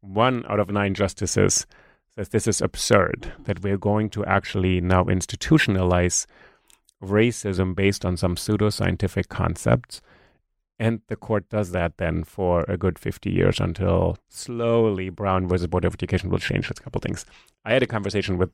[0.00, 1.66] One out of nine justices
[2.14, 6.26] says this is absurd, that we're going to actually now institutionalize
[7.02, 10.00] racism based on some pseudoscientific concepts.
[10.80, 15.66] And the court does that then for a good 50 years until slowly Brown versus
[15.66, 17.24] Board of Education will change a couple things.
[17.64, 18.50] I had a conversation with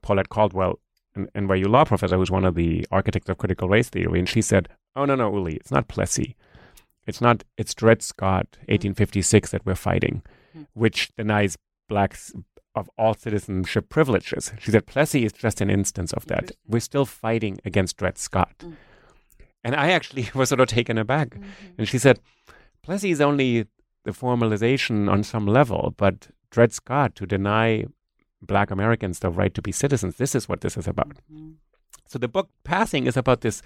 [0.00, 0.78] Paulette Caldwell,
[1.16, 4.42] an NYU law professor, who's one of the architects of critical race theory, and she
[4.42, 6.36] said, Oh, no, no, Uli, it's not Plessy.
[7.06, 10.22] It's not, it's Dred Scott, 1856, that we're fighting,
[10.56, 10.66] Mm.
[10.72, 11.56] which denies
[11.88, 12.32] blacks
[12.74, 14.52] of all citizenship privileges.
[14.58, 16.50] She said, Plessy is just an instance of that.
[16.66, 18.54] We're still fighting against Dred Scott.
[18.60, 18.76] Mm.
[19.64, 21.36] And I actually was sort of taken aback.
[21.76, 22.20] And she said,
[22.82, 23.66] Plessy is only
[24.04, 27.84] the formalization on some level, but Dred Scott to deny
[28.42, 31.14] black Americans the right to be citizens, this is what this is about.
[31.32, 31.54] Mhm.
[32.08, 33.62] So the book Passing is about this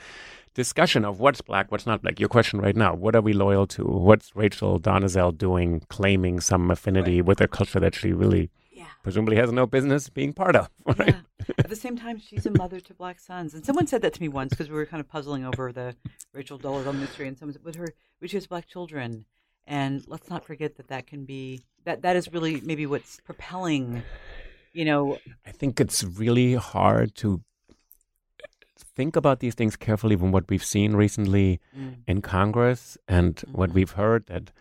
[0.55, 2.19] discussion of what's black, what's not black.
[2.19, 3.85] Your question right now, what are we loyal to?
[3.85, 8.87] What's Rachel Dolezal doing, claiming some affinity with a culture that she really Yeah.
[9.03, 11.09] presumably has no business being part of, right?
[11.09, 11.21] Yeah.
[11.59, 14.21] At the same time, she's a mother to black sons, and someone said that to
[14.23, 15.95] me once because we were kind of puzzling over the
[16.33, 17.89] Rachel Dolezal mystery, and someone said, "But her,
[18.21, 19.27] but she has black children,"
[19.67, 24.03] and let's not forget that that can be that that is really maybe what's propelling,
[24.73, 27.43] you know, I think it's really hard to
[28.97, 33.71] think about these things carefully from what we've seen recently mm, in Congress and what
[33.71, 33.75] Mhm.
[33.75, 34.53] we've heard that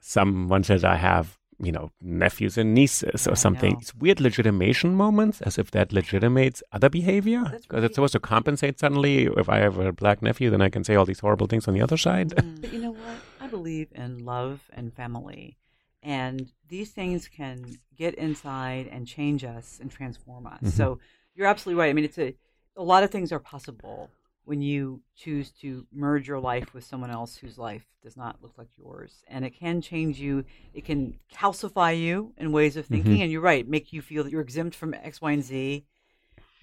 [0.00, 3.76] someone says I have, you know, nephews and nieces or something.
[3.80, 8.78] It's weird legitimation moments as if that legitimates other behavior because it's supposed to compensate
[8.78, 9.24] suddenly.
[9.36, 11.74] If I have a black nephew, then I can say all these horrible things on
[11.74, 12.30] the other side.
[12.30, 12.60] Mm.
[12.62, 13.16] But you know what?
[13.40, 15.56] I believe in love and family.
[16.04, 20.60] And these things can get inside and change us and transform us.
[20.62, 20.70] Mhm.
[20.70, 20.98] So
[21.34, 21.88] you're absolutely right.
[21.88, 22.36] I mean, it's a,
[22.76, 24.10] a lot of things are possible
[24.44, 28.52] when you choose to merge your life with someone else whose life does not look
[28.58, 29.24] like yours.
[29.28, 30.44] And it can change you,
[30.74, 33.16] it can calcify you in ways of thinking.
[33.16, 33.22] Mhm.
[33.22, 35.86] And you're right, make you feel that you're exempt from X, Y, and Z.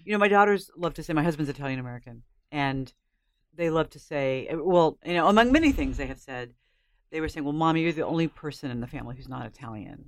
[0.06, 2.22] You know, my daughters love to say, my husband's Italian American.
[2.52, 2.94] And
[3.56, 6.54] they love to say, well, you know, among many things they have said,
[7.12, 10.06] they were saying, well, mommy, you're the only person in the family who's not Italian.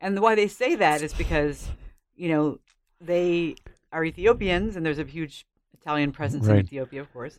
[0.00, 1.68] And why they say that is because,
[2.14, 2.58] you know,
[3.00, 3.56] they
[3.92, 5.46] are Ethiopians and there's a huge
[5.80, 7.38] Italian presence in Ethiopia, of course.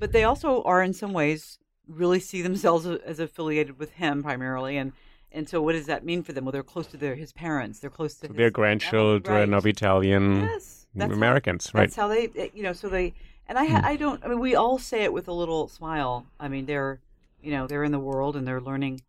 [0.00, 4.76] But they also are, in some ways, really see themselves as affiliated with him primarily.
[4.76, 4.92] And,
[5.30, 6.44] and so what does that mean for them?
[6.44, 7.78] Well, they're close to their his parents.
[7.78, 9.56] They're close to his Their grandchildren Right.
[9.56, 11.82] of Italian Yes, that's how- Americans, right?
[11.82, 13.14] that's how they, you know, so they,
[13.46, 13.86] and I, ha- hmm.
[13.86, 16.26] I don't, I mean, we all say it with a little smile.
[16.40, 16.98] I mean, they're,
[17.44, 19.02] you know, they're in the world and they're learning,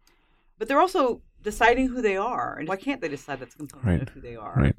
[0.57, 2.57] but they're also deciding who they are.
[2.57, 4.01] And why can't they decide that's a component Right.
[4.01, 4.53] of who they are?
[4.55, 4.75] Right.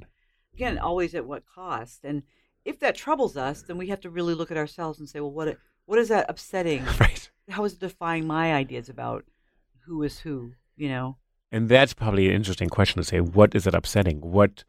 [0.55, 2.05] Again, always at what cost?
[2.05, 2.23] And
[2.65, 5.31] if that troubles us, then we have to really look at ourselves and say, well,
[5.31, 6.85] what, what is that upsetting?
[7.01, 7.31] Right.
[7.49, 9.25] How is it defying my ideas about
[9.87, 10.53] who is who?
[10.77, 11.17] You know?
[11.53, 14.21] And that's probably an interesting question to say, what is it upsetting?
[14.21, 14.65] What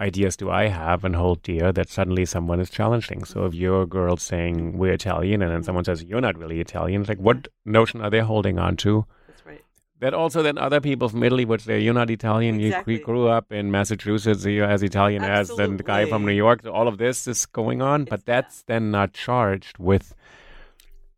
[0.00, 3.24] ideas do I have and hold dear that suddenly someone is challenging?
[3.24, 6.60] So if you're a girl saying we're Italian and then someone says you're not really
[6.60, 9.06] Italian, it's like what notion are they holding on to?
[9.26, 9.64] That's right.
[10.00, 12.94] That also then other people from Italy would say, you're not Italian, Exactly.
[12.98, 16.62] you, grew up in Massachusetts, you're as Italian as the guy from New York.
[16.62, 18.42] So all of this is going on, but It's that.
[18.44, 20.14] that's then not charged with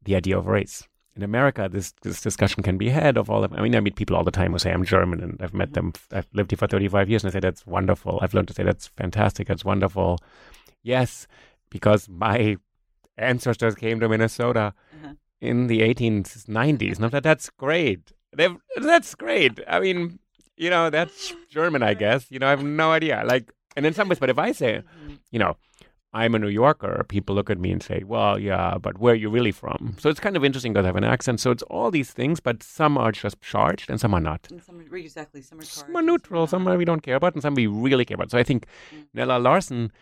[0.05, 0.87] the idea of race.
[1.19, 3.53] In America, this, this discussion can be had of all of.
[3.53, 5.75] I mean, I meet people all the time who say I'm German, and I've met
[5.75, 5.93] them.
[6.13, 8.21] I've lived here for 35 years, and I say that's wonderful.
[8.23, 9.49] I've learned to say that's fantastic.
[9.49, 10.21] That's wonderful.
[10.85, 11.27] Yes,
[11.71, 12.57] because my
[13.17, 15.15] ancestors came to Minnesota Uh-huh.
[15.41, 17.01] in the 1890s.
[17.01, 18.13] Not that that's great.
[18.37, 19.59] They've, that's great.
[19.67, 20.21] I mean,
[20.57, 22.31] you know, that's German, I guess.
[22.31, 23.25] You know, I have no idea.
[23.27, 25.19] Like, and in some ways, but if I say, Mhm.
[25.33, 25.57] you know,
[26.15, 29.17] I'm a New Yorker, people look at me and say, well, yeah, but where are
[29.17, 29.95] you really from?
[29.99, 31.39] So it's kind of interesting because I have an accent.
[31.39, 34.49] So it's all these things, but some are just charged and some are not.
[34.51, 35.43] And some are, exactly.
[35.43, 36.79] Some are, Some are neutral, some not.
[36.79, 38.31] we don't care about, and some we really care about.
[38.31, 39.05] So I think Mm.
[39.13, 39.93] Nella Larsen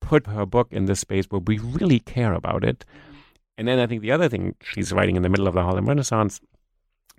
[0.00, 2.84] put her book in this space where we really care about it.
[2.88, 3.16] Mm-hmm.
[3.58, 5.86] And then I think the other thing she's writing in the middle of the Harlem
[5.88, 6.40] Renaissance,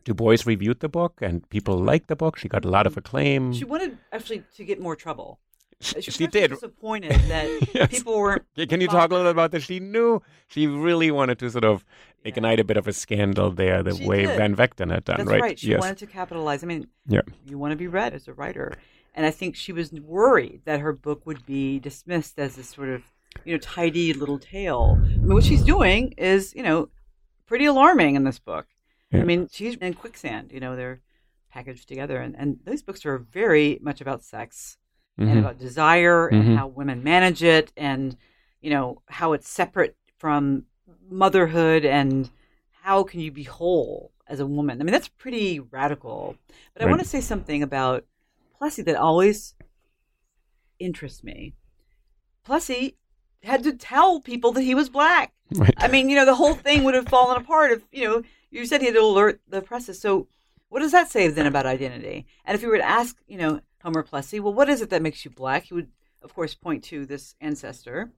[0.05, 2.37] Du Bois reviewed the book and people liked the book.
[2.37, 3.51] She got a lot of acclaim.
[3.51, 5.39] She wanted actually to get more trouble.
[5.81, 6.49] She, She, she was actually did.
[6.51, 7.87] disappointed that Yes.
[7.89, 8.43] people weren't.
[8.67, 9.63] Can you talk a little bit about this?
[9.63, 11.85] She knew she really wanted to sort of
[12.25, 14.37] ignite a bit of a scandal there, the She way did.
[14.37, 15.41] Van Vechten had done, That's right?
[15.41, 15.59] right.
[15.59, 15.79] She yes.
[15.79, 16.63] wanted to capitalize.
[16.63, 17.21] I mean, Yeah.
[17.45, 18.73] you want to be read as a writer,
[19.15, 22.89] and I think she was worried that her book would be dismissed as this sort
[22.89, 23.03] of
[23.45, 24.97] you know tidy little tale.
[24.99, 26.89] I mean, what she's doing is you know
[27.45, 28.67] pretty alarming in this book.
[29.11, 29.21] Yeah.
[29.21, 30.51] I mean, she's in quicksand.
[30.51, 30.99] You know, they're
[31.53, 34.77] packaged together, and and those books are very much about sex
[35.19, 35.39] and Mhm.
[35.39, 38.15] about desire and how women manage it and
[38.61, 40.65] you know how it's separate from
[41.09, 42.29] motherhood and
[42.83, 44.79] how can you be whole as a woman.
[44.79, 46.35] I mean that's pretty radical.
[46.73, 48.05] But i want to say something about
[48.57, 49.55] plessy that always
[50.79, 51.53] interests me.
[52.45, 52.97] Plessy
[53.43, 55.33] had to tell people that he was black.
[55.55, 55.73] Right.
[55.77, 58.67] i mean you know the whole thing would have fallen apart if you know you
[58.67, 59.99] said he had to alert the presses.
[59.99, 60.27] So
[60.69, 62.27] what does that say then about identity?
[62.45, 65.01] And if you were to ask, you know, Homer Plessy, well, what is it that
[65.01, 65.65] makes you black?
[65.65, 65.89] He would,
[66.21, 68.11] of course, point to this ancestor,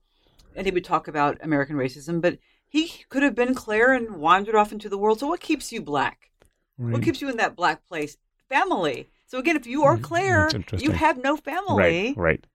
[0.56, 2.20] and he would talk about American racism.
[2.20, 2.38] But
[2.68, 5.20] he could have been Claire and wandered off into the world.
[5.20, 6.30] So what keeps you black?
[6.76, 8.16] What keeps you in that black place?
[8.48, 9.08] Family.
[9.26, 12.14] So again, if you are mm, Claire, you have no family.
[12.14, 12.46] Right, right.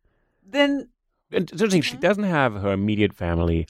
[0.45, 0.89] Then
[1.31, 2.01] And it's interesting, she mm-hmm.
[2.01, 3.67] doesn't have her immediate family.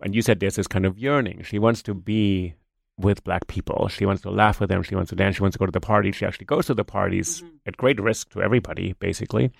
[0.00, 1.42] And you said there's this kind of yearning.
[1.42, 2.54] She wants to be
[2.98, 3.88] with black people.
[3.88, 4.82] She wants to laugh with them.
[4.82, 5.36] She wants to dance.
[5.36, 6.16] She wants to go to the parties.
[6.16, 7.50] She actually goes to the parties Mhm.
[7.66, 9.50] at great risk to everybody, basically.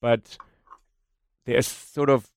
[0.00, 0.36] But
[1.46, 2.30] there's sort of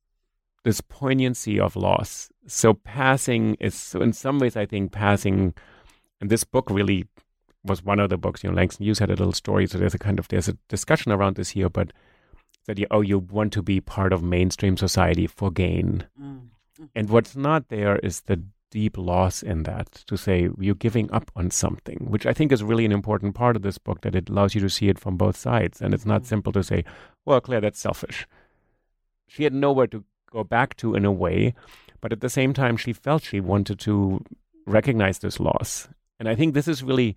[0.64, 2.30] this poignancy of loss.
[2.46, 5.54] So passing is, so in some ways, I think passing,
[6.22, 7.06] and this book really
[7.64, 9.68] was one of the books, you know, Langston Hughes had a little story.
[9.68, 11.92] So there's a kind of, there's a discussion around this here, but
[12.66, 16.06] that you, oh, you want to be part of mainstream society for gain.
[16.22, 16.48] mm,
[16.96, 21.32] And what's not there is the deep loss in that to say you're giving up
[21.36, 24.30] on something, which I think is really an important part of this book that it
[24.30, 25.82] allows you to see it from both sides.
[25.82, 26.26] And it's not Mhm.
[26.26, 26.84] simple to say,
[27.26, 28.28] well, Claire, that's selfish.
[29.28, 31.54] She had nowhere to go back to in a way,
[32.02, 34.24] but at the same time, she felt she wanted to
[34.66, 35.88] recognize this loss.
[36.20, 37.16] And I think this is really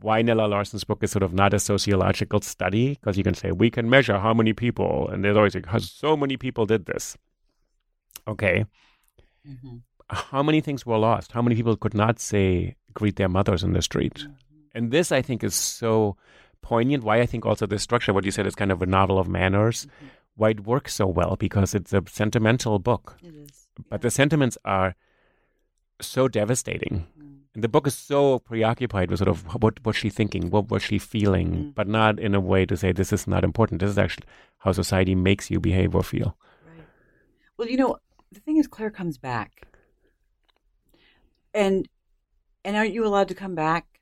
[0.00, 3.50] why Nella Larsen's book is sort of not a sociological study, because you can say,
[3.50, 7.16] we can measure how many people, and there's always like, so many people did this.
[8.28, 8.66] Okay
[9.48, 9.82] mhm.
[10.10, 11.32] How many things were lost?
[11.32, 14.26] How many people could not say greet their mothers in the street?
[14.74, 16.16] And this, I think, is so
[16.62, 17.04] poignant.
[17.04, 19.28] Why I think also the structure, what you said, is kind of a novel of
[19.28, 19.86] manners.
[20.36, 23.68] Why it works so well because it's a sentimental book, it is.
[23.88, 24.96] but the sentiments are
[26.00, 27.06] so devastating.
[27.16, 27.38] Mm.
[27.54, 30.82] And the book is so preoccupied with sort of what was she thinking, what was
[30.82, 31.74] she feeling, Mm.
[31.76, 33.80] but not in a way to say this is not important.
[33.80, 34.26] This is actually
[34.58, 36.36] how society makes you behave or feel.
[36.66, 36.84] Right.
[37.56, 37.98] Well, you know,
[38.32, 39.68] the thing is, Claire comes back,
[41.54, 41.88] and
[42.64, 44.00] and aren't you allowed to come back?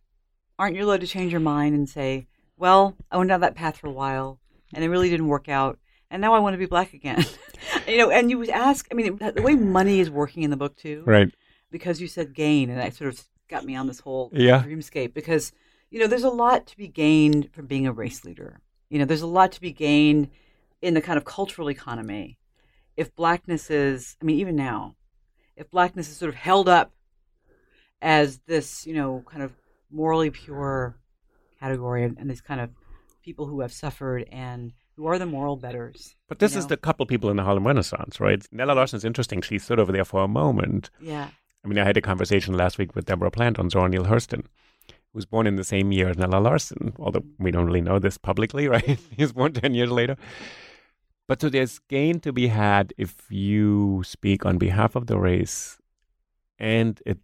[0.58, 2.26] Aren't you allowed to change your mind and say,
[2.56, 4.38] "Well, I went down that path for a while,
[4.72, 5.78] and it really didn't work out,
[6.10, 7.24] and now I want to be black again."
[7.86, 8.88] you know, and you would ask.
[8.90, 11.32] I mean, the way money is working in the book too, Right.
[11.70, 14.62] because you said gain, and that sort of got me on this whole Yeah.
[14.62, 15.52] dreamscape because
[15.90, 18.60] you know there's a lot to be gained from being a race leader.
[18.88, 20.30] You know, there's a lot to be gained
[20.80, 22.38] in the kind of cultural economy.
[22.96, 24.96] If blackness is, I mean, even now,
[25.56, 26.92] if blackness is sort of held up
[28.02, 29.52] as this, you know, kind of
[29.90, 30.96] morally pure
[31.60, 32.70] category, and, and these kind of
[33.22, 36.16] people who have suffered and who are the moral betters.
[36.28, 38.44] But this you is the couple people in the Harlem Renaissance, right?
[38.52, 39.40] Nella Larsen's interesting.
[39.40, 40.90] She stood over there for a moment.
[41.00, 41.28] yeah,
[41.64, 44.46] I mean, I had a conversation last week with Deborah Plant on Zora Neale Hurston,
[44.88, 48.00] who was born in the same year as Nella Larsen, although we don't really know
[48.00, 48.98] this publicly, right?
[49.16, 50.16] he was born 10 years later.
[51.28, 55.78] But so there's gain to be had if you speak on behalf of the race
[56.58, 57.18] and it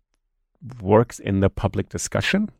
[0.80, 2.50] works in the public discussion.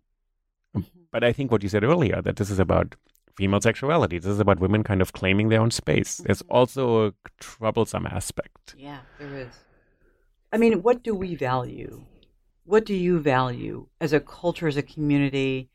[0.77, 1.01] Mm-hmm.
[1.11, 2.95] But I think what you said earlier, that this is about
[3.37, 6.17] female sexuality, this is about women kind of claiming their own space.
[6.19, 6.57] There's mm-hmm.
[6.57, 8.75] also a troublesome aspect.
[8.77, 9.55] Yeah, there is.
[10.53, 12.05] I mean, what do we value?
[12.65, 15.71] What do you value as a culture, as a community?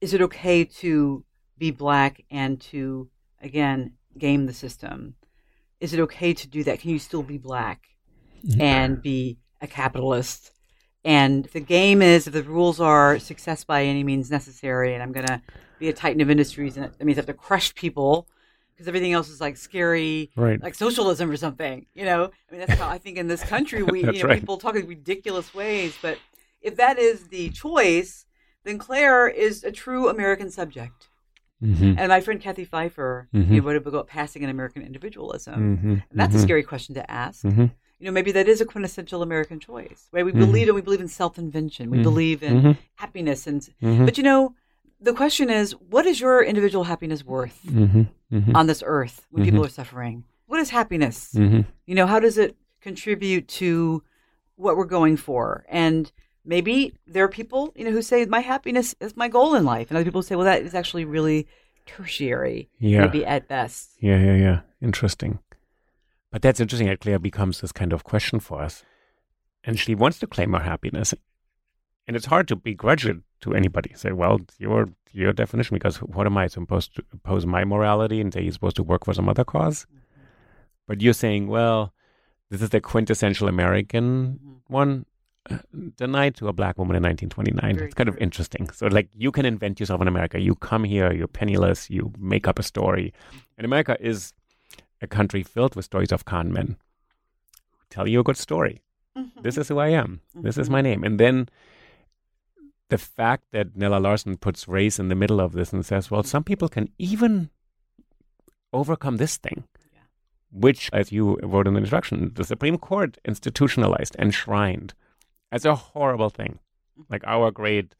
[0.00, 1.24] Is it okay to
[1.56, 3.08] be black and to,
[3.42, 5.14] again, game the system?
[5.80, 6.80] Is it okay to do that?
[6.80, 7.88] Can you still be black
[8.44, 8.60] mm-hmm.
[8.60, 10.52] and be a capitalist?
[11.04, 15.12] And the game is, if the rules are success by any means necessary, and I'm
[15.12, 15.40] going to
[15.78, 18.26] be a titan of industries, and that means I have to crush people
[18.74, 20.60] because everything else is like scary, Right.
[20.62, 21.86] like socialism or something.
[21.94, 24.40] You know, I mean, that's how I think in this country we, you know, right.
[24.40, 25.96] people talk in ridiculous ways.
[26.00, 26.18] But
[26.60, 28.24] if that is the choice,
[28.64, 31.08] then Claire is a true American subject.
[31.62, 31.94] Mm-hmm.
[31.98, 33.48] And my friend Kathy Pfeiffer, Mhm.
[33.50, 35.76] you know, wrote a book about passing an American individualism.
[35.76, 35.90] Mm-hmm.
[35.90, 37.44] And that's a scary question to ask.
[37.98, 40.08] You know, maybe that is a quintessential American choice.
[40.12, 40.24] Right?
[40.24, 40.38] We Mhm.
[40.38, 41.90] believe in we believe in self-invention.
[41.90, 42.02] We Mhm.
[42.02, 42.76] believe in Mhm.
[42.96, 44.54] happiness and hmm but you know,
[45.00, 49.44] the question is, what is your individual happiness worth hmm hmm on this earth when
[49.44, 50.24] people are suffering?
[50.46, 51.34] What is happiness?
[51.34, 54.02] You know, how does it contribute to
[54.56, 55.64] what we're going for?
[55.68, 56.10] And
[56.44, 59.88] maybe there are people, you know, who say my happiness is my goal in life,
[59.90, 61.46] and other people say, well, that is actually really
[61.86, 63.00] tertiary, Yeah.
[63.02, 63.90] maybe at best.
[64.00, 64.60] Yeah, yeah, yeah.
[64.82, 65.38] Interesting.
[66.30, 68.84] But that's interesting that Claire becomes this kind of question for us.
[69.64, 71.14] And she wants to claim her happiness.
[72.06, 73.92] And it's hard to begrudge it to anybody.
[73.94, 78.32] Say, well, your your definition, because what am I supposed to oppose my morality and
[78.32, 79.86] say you're supposed to work for some other cause?
[80.86, 81.92] But you're saying, well,
[82.50, 84.60] this is the quintessential American Mhm.
[84.68, 85.06] one
[85.50, 85.58] uh,
[85.96, 87.74] denied to a black woman in 1929.
[87.76, 88.68] Very it's kind of interesting.
[88.70, 90.38] So, like, you can invent yourself in America.
[90.38, 93.14] You come here, you're penniless, you make up a story.
[93.56, 94.34] And America is
[95.00, 96.76] a country filled with stories of con men
[97.78, 98.82] who tell you a good story.
[99.16, 99.42] Mhm.
[99.42, 100.20] This is who I am.
[100.34, 101.04] This is my name.
[101.04, 101.48] And then
[102.88, 106.22] the fact that Nella Larsen puts race in the middle of this and says, well,
[106.22, 107.50] some people can even
[108.72, 110.00] overcome this thing, Yeah.
[110.50, 114.94] which, as you wrote in the introduction, the Supreme Court institutionalized, enshrined
[115.52, 116.58] as a horrible thing.
[117.08, 117.94] Like our great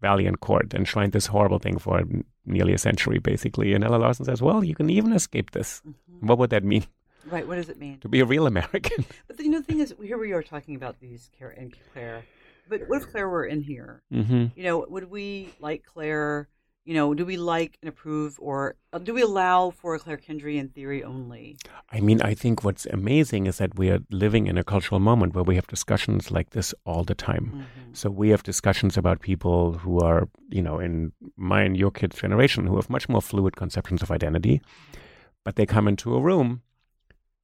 [0.00, 2.02] valiant court enshrined this horrible thing for
[2.46, 3.74] nearly a century, basically.
[3.74, 5.82] And Ella Larsen says, well, you can even escape this.
[5.86, 5.94] Mhm.
[6.28, 6.84] What would that mean
[7.26, 7.46] Right.
[7.46, 7.98] What does it mean?
[8.00, 9.04] to be a real American?
[9.26, 11.74] But the, you know, the thing is, here we are talking about these Claire and
[11.92, 12.24] Claire.
[12.68, 14.02] But what if Claire were in here?
[14.12, 14.46] mm-hmm.
[14.56, 16.48] You know, would we like Claire?
[16.88, 20.16] You know, do we like and approve, or uh, do we allow for a Claire
[20.16, 21.58] Kendry theory only?
[21.92, 25.34] I mean, I think what's amazing is that we are living in a cultural moment
[25.34, 27.52] where we have discussions like this all the time.
[27.52, 27.94] Mhm.
[27.94, 32.22] So we have discussions about people who are, you know, in my and your kids'
[32.22, 34.62] generation who have much more fluid conceptions of identity,
[35.44, 36.62] but they come into a room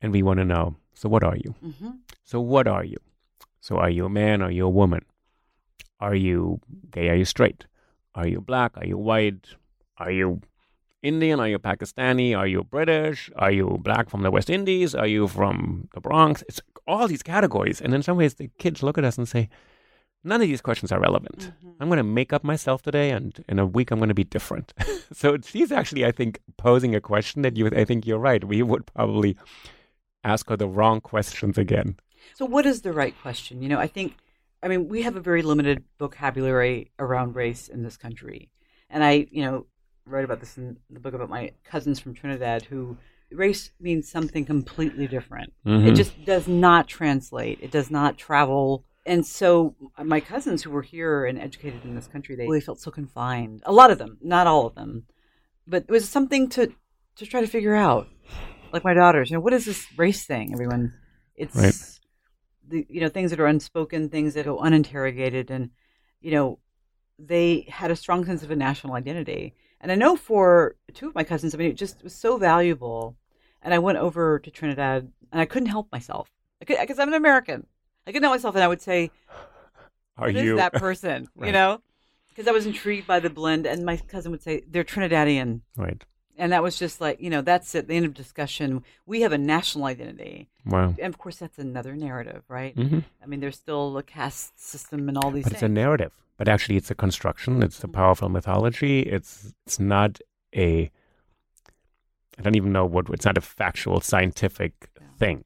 [0.00, 1.54] and we want to know, so what are you?
[1.62, 1.98] Mhm.
[2.22, 2.96] So what are you?
[3.60, 4.40] So are you a man?
[4.40, 5.04] Are you a woman?
[6.00, 7.10] Are you gay?
[7.10, 7.66] Are you straight?
[8.14, 8.76] Are you black?
[8.76, 9.48] Are you white?
[9.98, 10.40] Are you
[11.02, 11.40] Indian?
[11.40, 12.36] Are you Pakistani?
[12.36, 13.30] Are you British?
[13.36, 14.94] Are you black from the West Indies?
[14.94, 16.42] Are you from the Bronx?
[16.48, 17.80] It's all these categories.
[17.80, 19.48] And in some ways, the kids look at us and say,
[20.22, 21.52] none of these questions are relevant.
[21.64, 21.74] Mhm.
[21.80, 24.24] I'm going to make up myself today, and in a week, I'm going to be
[24.24, 24.72] different.
[25.12, 28.42] so she's actually, I think, posing a question that you, I think you're right.
[28.44, 29.36] We would probably
[30.22, 31.96] ask her the wrong questions again.
[32.34, 33.60] So, what is the right question?
[33.62, 34.14] You know, I think,
[34.64, 38.50] I mean, we have a very limited vocabulary around race in this country.
[38.88, 39.66] And I, you know,
[40.06, 42.96] write about this in the book about my cousins from Trinidad who
[43.30, 45.52] race means something completely different.
[45.66, 45.96] It Mhm.
[45.96, 48.84] just does not translate, it does not travel.
[49.04, 52.80] And so, my cousins who were here and educated in this country, they really felt
[52.80, 53.62] so confined.
[53.66, 55.04] A lot of them, not all of them,
[55.66, 56.72] but it was something to
[57.16, 58.08] to try to figure out.
[58.72, 60.52] Like my daughters, you know, what is this race thing?
[60.52, 60.94] Everyone,
[61.36, 61.93] it's Right.
[62.68, 65.70] The you know things that are unspoken, things that go uninterrogated, and
[66.20, 66.58] you know
[67.18, 69.54] they had a strong sense of a national identity.
[69.80, 73.16] And I know for two of my cousins, I mean, it just was so valuable.
[73.62, 77.66] And I went over to Trinidad, and I couldn't help myself because I'm an American.
[78.06, 79.10] I couldn't help myself, and I would say,
[80.18, 81.80] Are you that person?" You know,
[82.28, 83.66] because I was intrigued by the blend.
[83.66, 86.04] And my cousin would say, "They're Trinidadian." right?
[86.36, 88.82] And that was just like, you know, that's at the end of discussion.
[89.06, 90.48] We have a national identity.
[90.66, 90.94] Wow.
[90.98, 92.74] And of course, that's another narrative, right?
[92.74, 96.12] hmm I mean, there's still a caste system and all these But it's a narrative.
[96.36, 97.62] But actually, it's a construction.
[97.62, 99.00] It's a powerful mythology.
[99.00, 100.18] It's it's not
[100.56, 100.90] a.
[102.38, 103.08] I don't even know what.
[103.10, 105.06] It's not a factual scientific Yeah.
[105.18, 105.44] thing.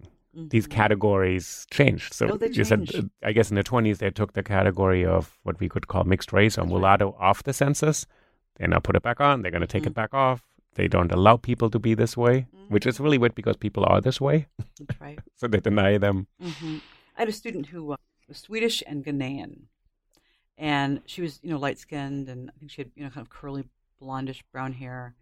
[0.51, 0.71] These Mhm.
[0.71, 2.15] categories changed.
[2.15, 3.05] So No, they you said, changed.
[3.23, 6.05] uh, I guess in the 20s, they took the category of what we could call
[6.05, 8.07] mixed race or mulatto off the census.
[8.57, 9.43] They now put it back on.
[9.43, 9.89] They're going to take Mhm.
[9.89, 10.48] it back off.
[10.75, 12.89] They don't allow people to be this way, which Mm-hmm.
[12.89, 14.47] is really weird because people are this way.
[14.79, 15.21] That's right.
[15.37, 16.27] So they deny them.
[16.41, 16.79] hmm
[17.17, 17.97] I had a student who uh,
[18.29, 19.63] was Swedish and Ghanaian,
[20.57, 23.27] and she was, you know, light skinned, and I think she had, you know, kind
[23.27, 23.65] of curly,
[24.01, 25.15] blondish brown hair,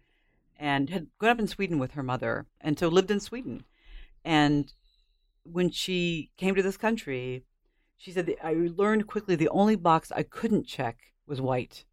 [0.57, 3.63] and had grown up in Sweden with her mother, and so lived in Sweden.
[4.25, 4.73] And
[5.43, 7.45] when she came to this country,
[7.97, 11.85] she said, that I learned quickly the only box I couldn't check was white.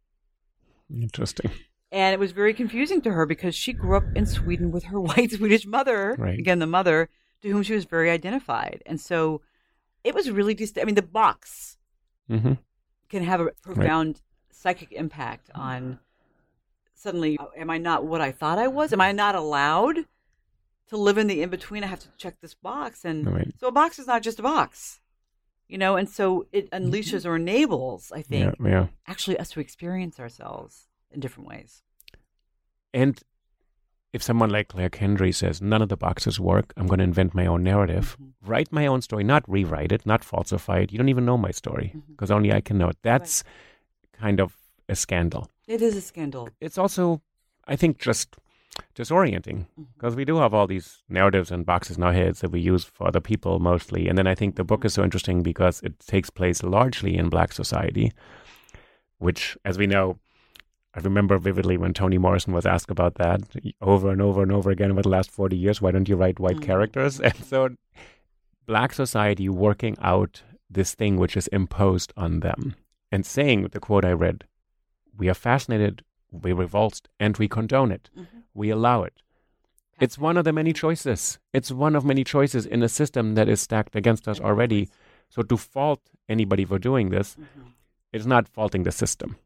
[0.89, 1.51] Interesting.
[1.95, 4.99] And it was very confusing to her because she grew up in Sweden with her
[5.09, 6.37] white Swedish mother, Right.
[6.37, 7.07] again, the mother
[7.41, 8.83] to whom she was very identified.
[8.85, 9.41] And so
[10.03, 11.77] it was really just, I mean, the box
[12.27, 12.53] hmm
[13.07, 14.21] can have a profound
[14.51, 15.99] psychic impact on
[16.93, 18.91] suddenly, oh, am I not what I thought I was?
[18.91, 19.99] Am I not allowed
[20.89, 21.83] to live in the in between?
[21.83, 23.05] I have to check this box.
[23.05, 23.53] And Right.
[23.57, 24.99] so a box is not just a box,
[25.69, 28.87] you know, and so it unleashes or enables, I Yeah, think, yeah.
[29.07, 31.83] actually us to experience ourselves in different ways.
[32.95, 33.19] And
[34.13, 37.35] if someone like Claire Kendry says, none of the boxes work, I'm going to invent
[37.35, 38.51] my own narrative, Mm-hmm.
[38.51, 40.91] write my own story, not rewrite it, not falsify it.
[40.91, 42.11] You don't even know my story Mm-hmm.
[42.13, 42.97] because only I can know it.
[43.01, 43.43] That's
[44.13, 44.55] kind of
[44.87, 45.49] a scandal.
[45.67, 46.47] It is a scandal.
[46.61, 47.21] It's also,
[47.67, 48.27] I think, just
[48.95, 49.83] disorienting Mm-hmm.
[49.95, 52.85] because we do have all these narratives and boxes in our heads that we use
[52.85, 54.07] for other people mostly.
[54.07, 57.29] And then I think the book is so interesting because it takes place largely in
[57.29, 58.11] black society,
[59.17, 60.17] which, as we know,
[60.95, 63.41] I remember vividly when Toni Morrison was asked about that
[63.81, 65.81] over and over and over again over the last 40 years.
[65.81, 67.19] Why don't you write white characters?
[67.23, 67.69] And so,
[68.65, 72.75] black society working out this thing which is imposed on them
[73.11, 74.45] and saying the quote I read,
[75.17, 78.09] we are fascinated, we revolted, and we condone it.
[78.53, 79.21] We allow it.
[79.99, 81.39] It's one of the many choices.
[81.53, 84.89] It's one of many choices in a system that is stacked against us already.
[85.29, 87.37] So to fault anybody for doing this
[88.11, 89.37] is not faulting the system.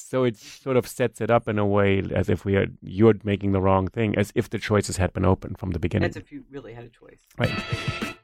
[0.00, 3.14] So it sort of sets it up in a way as if we are you're
[3.24, 6.08] making the wrong thing, as if the choices had been open from the beginning.
[6.08, 7.20] That's if you really had a choice.
[7.38, 8.16] Right.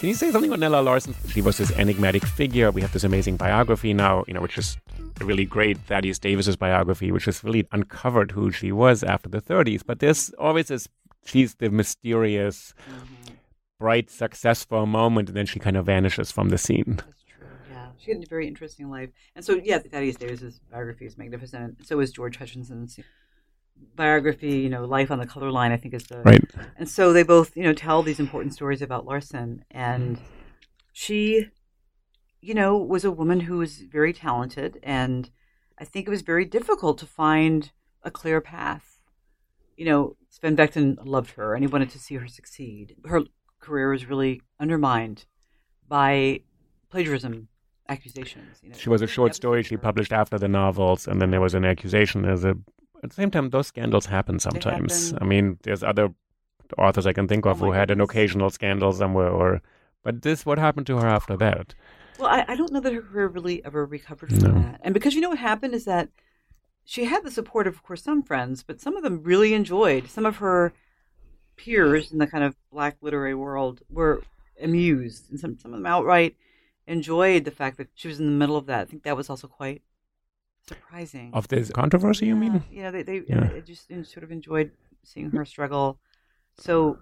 [0.00, 1.14] Can you say something about Nella Larsen?
[1.28, 2.70] She was this enigmatic figure.
[2.70, 4.78] We have this amazing biography now, you know, which is
[5.20, 9.42] a really great Thadious Davis's biography, which has really uncovered who she was after the
[9.42, 9.82] 30s.
[9.84, 10.88] But there's always this,
[11.26, 13.19] she's the mysterious, mm-hmm.
[13.80, 16.96] Bright success for a moment, and then she kind of vanishes from the scene.
[16.98, 17.48] That's true.
[17.72, 21.78] Yeah, she had a very interesting life, and so yeah, Thadious Davis's biography is magnificent.
[21.78, 23.00] And so is George Hutchinson's
[23.96, 24.58] biography.
[24.58, 25.72] You know, Life on the Color Line.
[25.72, 26.44] I think is the Right.
[26.76, 29.64] And so they both, you know, tell these important stories about Larsen.
[29.70, 30.20] And
[30.92, 31.48] she,
[32.40, 34.78] you know, was a woman who was very talented.
[34.82, 35.30] And
[35.78, 37.72] I think it was very difficult to find
[38.02, 39.00] a clear path.
[39.76, 42.96] You know, Van Vechten loved her and he wanted to see her succeed.
[43.06, 43.22] Her
[43.60, 45.24] career was really undermined
[45.88, 46.40] by
[46.90, 47.48] plagiarism
[47.88, 48.58] accusations.
[48.62, 51.40] You know, She was a short story she published after the novels, and then there
[51.40, 52.24] was an accusation.
[52.24, 52.54] As a
[53.02, 55.10] at the same time, those scandals happen sometimes.
[55.10, 55.18] happen.
[55.22, 56.10] I mean, there's other
[56.78, 59.60] authors I can think of Oh who had an occasional scandal somewhere, or
[60.02, 61.74] but this what happened to her after that?
[62.18, 64.60] Well, I, I don't know that her career really ever recovered from No.
[64.60, 64.80] that.
[64.82, 66.10] And because you know what happened is that
[66.84, 70.08] she had the support of, of course, some friends, but some of them really enjoyed.
[70.10, 70.72] Some of her
[71.64, 74.22] peers in the kind of black literary world were
[74.62, 76.36] amused, and some some of them outright
[76.86, 78.80] enjoyed the fact that she was in the middle of that.
[78.82, 79.82] I think that was also quite
[80.66, 81.30] surprising.
[81.32, 82.64] Of this controversy, you mean?
[82.70, 83.50] You know, they, they Yeah.
[83.54, 84.70] I just sort of enjoyed
[85.04, 85.98] seeing her struggle.
[86.56, 86.98] So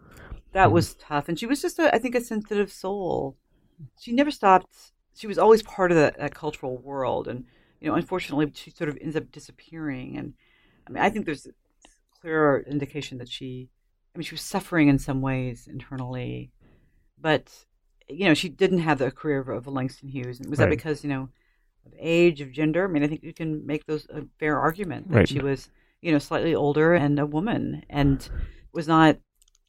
[0.52, 1.28] that was tough.
[1.28, 3.36] And she was just, a, I think, a sensitive soul.
[3.98, 4.92] She never stopped.
[5.16, 7.26] She was always part of that, that cultural world.
[7.28, 7.44] And,
[7.80, 10.16] you know, unfortunately, she sort of ends up disappearing.
[10.16, 10.34] And
[10.86, 11.50] I mean, I think there's a
[12.20, 13.68] clear indication that she,
[14.18, 16.50] I mean, she was suffering in some ways internally.
[17.20, 17.52] But,
[18.08, 20.40] you know, she didn't have the career of, of a Langston Hughes.
[20.40, 21.28] And was that because, you know,
[21.86, 22.84] of age, of gender?
[22.84, 25.28] I mean, I think you can make those a fair argument that Right.
[25.28, 25.70] she was,
[26.02, 28.28] you know, slightly older and a woman and
[28.72, 29.18] was not.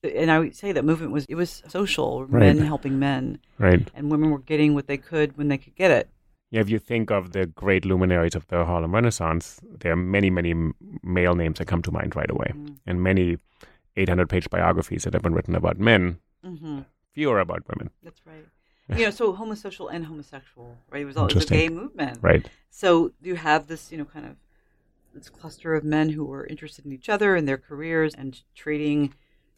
[0.03, 2.39] And I would say that movement was it was social, Right.
[2.39, 3.87] men helping men, Right.
[3.93, 6.09] and women were getting what they could when they could get it.
[6.49, 10.31] Yeah, if you think of the great luminaries of the Harlem Renaissance, there are many,
[10.31, 10.55] many
[11.03, 12.77] male names that come to mind right away, Mm.
[12.87, 13.37] and many
[13.99, 16.79] 800-page biographies that have been written about men, hmm
[17.13, 17.89] fewer about women.
[18.03, 18.45] That's right.
[18.97, 21.01] You know, so homosexual and homosexual, right?
[21.01, 21.75] It was all it was a Interesting.
[21.75, 22.49] gay movement, Right.
[22.71, 24.35] So you have this, you know, kind of
[25.13, 29.13] this cluster of men who were interested in each other and their careers and trading,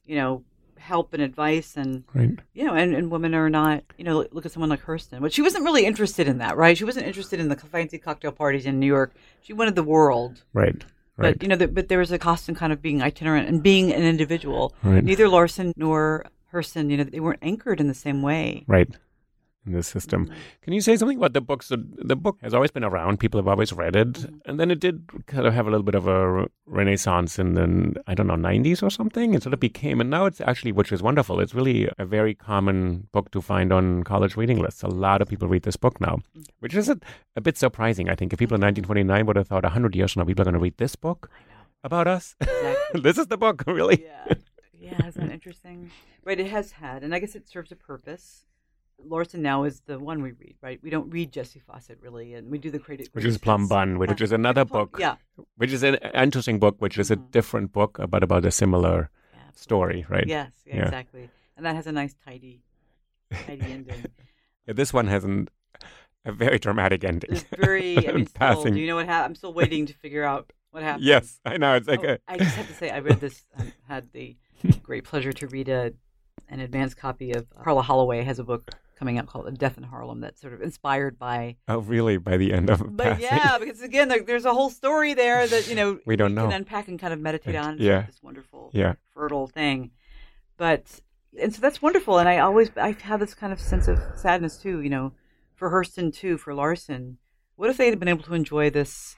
[0.05, 0.43] you know,
[0.77, 2.39] help and advice and Right.
[2.53, 5.21] you know, and, and women are not, you know, look, look at someone like Hurston.
[5.21, 6.77] But she wasn't really interested in that, right?
[6.77, 9.13] She wasn't interested in the fancy cocktail parties in New York.
[9.41, 10.43] She wanted the world.
[10.53, 10.83] Right.
[11.17, 11.37] Right.
[11.37, 13.91] But you know, the, but there was a constant kind of being itinerant and being
[13.91, 14.73] an individual.
[14.81, 15.03] Right.
[15.03, 18.65] Neither Larsen nor Hurston, you know, they weren't anchored in the same way.
[18.67, 18.89] right
[19.65, 20.25] in the system.
[20.25, 20.35] Mm-hmm.
[20.61, 21.63] Can you say something about the book?
[21.63, 23.19] So the book has always been around.
[23.19, 24.35] People have always read it, mm-hmm.
[24.45, 28.01] and then it did kind of have a little bit of a renaissance in the
[28.07, 29.33] I don't know nineties or something.
[29.33, 31.39] It sort of became, and now it's actually, which is wonderful.
[31.39, 34.83] It's really a very common book to find on college reading lists.
[34.83, 36.41] A lot of people read this book now, mm-hmm.
[36.59, 36.99] which is a,
[37.35, 38.09] a bit surprising.
[38.09, 40.45] I think if people in 1929 would have thought hundred years from now people are
[40.45, 41.29] going to read this book
[41.83, 43.01] about us, Exactly.
[43.01, 44.03] this is the book, really.
[44.03, 44.33] yeah.
[44.73, 45.91] Yeah, isn't that interesting?
[46.25, 48.45] Right, it has had, and I guess it serves a purpose.
[49.05, 50.79] Larsen now is the one we read, right?
[50.83, 53.07] We don't read Jessie Fauset really, and we do the creative.
[53.13, 55.15] Which is Plum Bun, which, which is another Plum- book, Yeah,
[55.57, 57.31] which is an interesting book, which is a Mhm.
[57.31, 60.27] different book, but about a similar yeah, story, right?
[60.27, 60.83] Yes, yeah, Yeah.
[60.83, 61.29] exactly.
[61.57, 62.61] And that has a nice, tidy
[63.47, 64.05] tidy ending.
[64.67, 65.47] Yeah, this one has an,
[66.23, 67.31] a very dramatic ending.
[67.33, 67.97] It's very.
[68.07, 68.75] I mean, still, Passing.
[68.75, 69.31] do you know what happened?
[69.31, 71.03] I'm still waiting to figure out what happened.
[71.05, 71.73] Yes, I know.
[71.75, 73.43] It's like Oh, a, I just have to say, I read this.
[73.57, 74.37] I had the
[74.83, 75.93] great pleasure to read a
[76.51, 80.19] an advanced copy of Karla Holloway has a book coming out called Death in Harlem
[80.21, 81.55] that's sort of inspired by.
[81.67, 82.17] oh, really?
[82.17, 83.23] By the end of But passing?
[83.23, 86.43] yeah, because again, there, there's a whole story there that you know We don't know.
[86.47, 87.73] can unpack and kind of meditate on.
[87.75, 88.03] It's Yeah.
[88.03, 88.93] this wonderful, Yeah.
[89.15, 89.89] fertile thing.
[90.57, 90.99] But
[91.41, 94.57] and so that's wonderful, and I always I have this kind of sense of sadness
[94.57, 94.81] too.
[94.81, 95.13] You know,
[95.55, 97.17] for Hurston too, for Larsen.
[97.55, 99.15] What if they had been able to enjoy this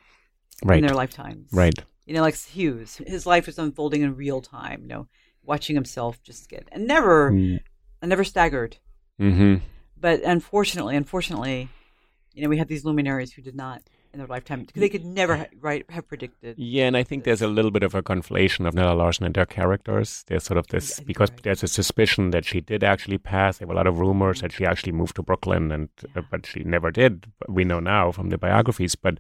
[0.64, 0.80] Right.
[0.80, 1.50] in their lifetimes?
[1.52, 1.74] Right.
[2.06, 4.82] You know, like Hughes, his life was unfolding in real time.
[4.84, 5.08] You know,
[5.46, 7.60] watching himself just get and never, Mm.
[8.02, 8.78] and never staggered.
[9.20, 9.56] Mm-hmm.
[10.00, 11.70] But unfortunately, unfortunately,
[12.34, 13.82] you know, we have these luminaries who did not
[14.12, 14.62] in their lifetime.
[14.66, 16.56] Because they could never ha- right have predicted.
[16.58, 19.34] Yeah, and I think there's a little bit of a conflation of Nella Larsen and
[19.34, 20.24] their characters.
[20.28, 21.44] There's sort of I this think because right.
[21.44, 23.58] there's a suspicion that she did actually pass.
[23.58, 26.46] There were a lot of rumors that she actually moved to Brooklyn, and uh, but
[26.46, 27.26] she never did.
[27.48, 28.96] We know now from the biographies.
[28.96, 29.18] But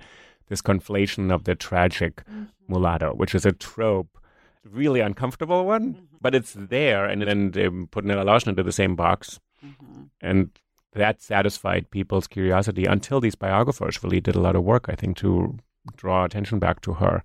[0.49, 2.43] this conflation of the tragic Mm-hmm.
[2.67, 4.17] mulatto, which is a trope,
[4.63, 6.17] really uncomfortable one, Mm-hmm.
[6.21, 10.09] but it's there, and then they put Nella Larsen into the same box, Mhm.
[10.21, 10.49] and
[10.93, 15.17] that satisfied people's curiosity until these biographers really did a lot of work, I think,
[15.17, 15.57] to
[15.97, 17.23] draw attention back to her.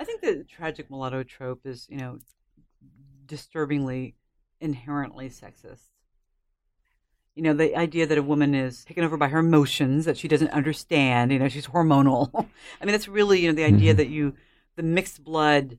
[0.00, 2.18] I think the tragic mulatto trope is, you know,
[3.26, 4.14] disturbingly,
[4.60, 5.88] inherently sexist.
[7.34, 10.28] You know, the idea that a woman is taken over by her emotions that she
[10.28, 11.32] doesn't understand.
[11.32, 12.30] You know, she's hormonal.
[12.80, 13.96] I mean, that's really, you know, the idea Mhm.
[13.96, 14.34] that you,
[14.76, 15.78] the mixed blood,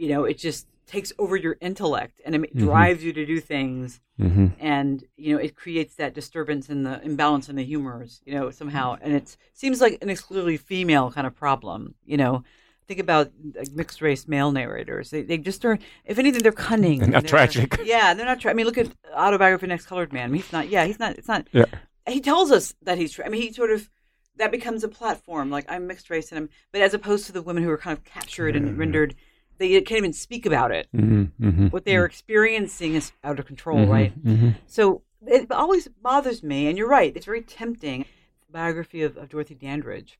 [0.00, 2.60] you know, it just takes over your intellect and it Mhm.
[2.66, 4.48] drives you to do things Mm-hmm.
[4.58, 8.50] and you know it creates that disturbance in the imbalance in the humors you know
[8.50, 12.42] somehow and it seems like an exclusively female kind of problem you know
[12.86, 16.98] think about like, mixed race male narrators they, they just are if anything they're cunning
[16.98, 17.80] They're not They're- tragic.
[17.84, 20.42] yeah they're not tra- i mean look at autobiography of an Ex-Colored man I mean,
[20.42, 21.64] he's not yeah he's not it's not Yeah.
[22.06, 23.88] he tells us that he's tra- i mean he sort of
[24.36, 27.40] that becomes a platform like i'm mixed race and i'm but as opposed to the
[27.42, 29.14] women who are kind of captured and rendered
[29.60, 31.46] they can't even speak about it Mm-hmm.
[31.48, 31.66] Mm-hmm.
[31.68, 34.50] what they're experiencing is out of control right Mm-hmm.
[34.66, 38.06] so it always bothers me, and you're right, it's very tempting.
[38.50, 40.18] Biography of, of Dorothy Dandridge,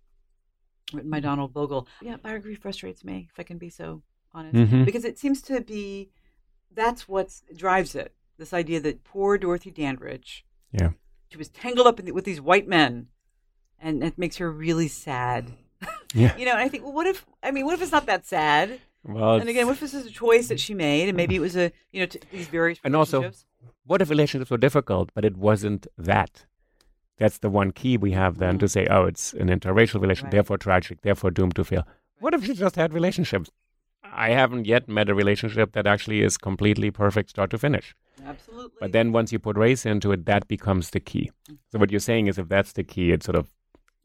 [0.92, 1.88] written by Donald Bogle.
[2.02, 4.02] Yeah, biography frustrates me, if I can be so
[4.34, 4.84] honest, Mhm.
[4.84, 6.10] because it seems to be
[6.74, 8.14] that's what drives it.
[8.36, 10.90] This idea that poor Dorothy Dandridge, Yeah.
[11.30, 13.06] she was tangled up in the, with these white men,
[13.80, 15.52] and it makes her really sad.
[16.12, 16.36] Yeah.
[16.38, 17.24] You know, and I think, well, what if?
[17.42, 18.80] I mean, what if it's not that sad?
[19.04, 21.40] Well, And again, what if this is a choice that she made, and maybe it
[21.40, 23.32] was a, you know, t- these various And also-
[23.84, 26.44] what if relationships were difficult, but it wasn't that?
[27.16, 28.70] That's the one key we have then to mm.
[28.70, 30.32] say, oh, it's an interracial relation, Right.
[30.32, 31.86] therefore tragic, therefore doomed to fail.
[32.18, 33.50] What if you just had relationships?
[34.02, 37.94] I haven't yet met a relationship that actually is completely perfect start to finish.
[38.24, 38.76] Absolutely.
[38.80, 41.30] But then once you put race into it, that becomes the key.
[41.70, 43.50] So what you're saying is if that's the key, it sort of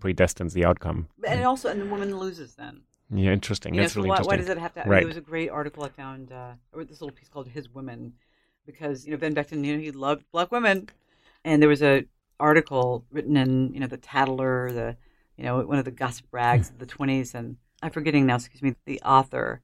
[0.02, 1.08] predestines the outcome.
[1.26, 2.82] and also, and the woman loses then.
[3.14, 3.76] Yeah, interesting.
[3.76, 4.32] Know, That's really why, interesting.
[4.32, 4.89] why does it have to?
[4.89, 4.99] Right.
[4.99, 6.32] There was a great article I found.
[6.32, 8.14] Uh, this little piece called "His Women,"
[8.66, 10.89] because you know Van Vechten, you know, he loved black women,
[11.43, 12.06] and there was a
[12.39, 14.97] article written in you know the Tattler, the
[15.38, 18.36] you know one of the gossip rags of the twenties, and I'm forgetting now.
[18.36, 19.62] Excuse me, the author,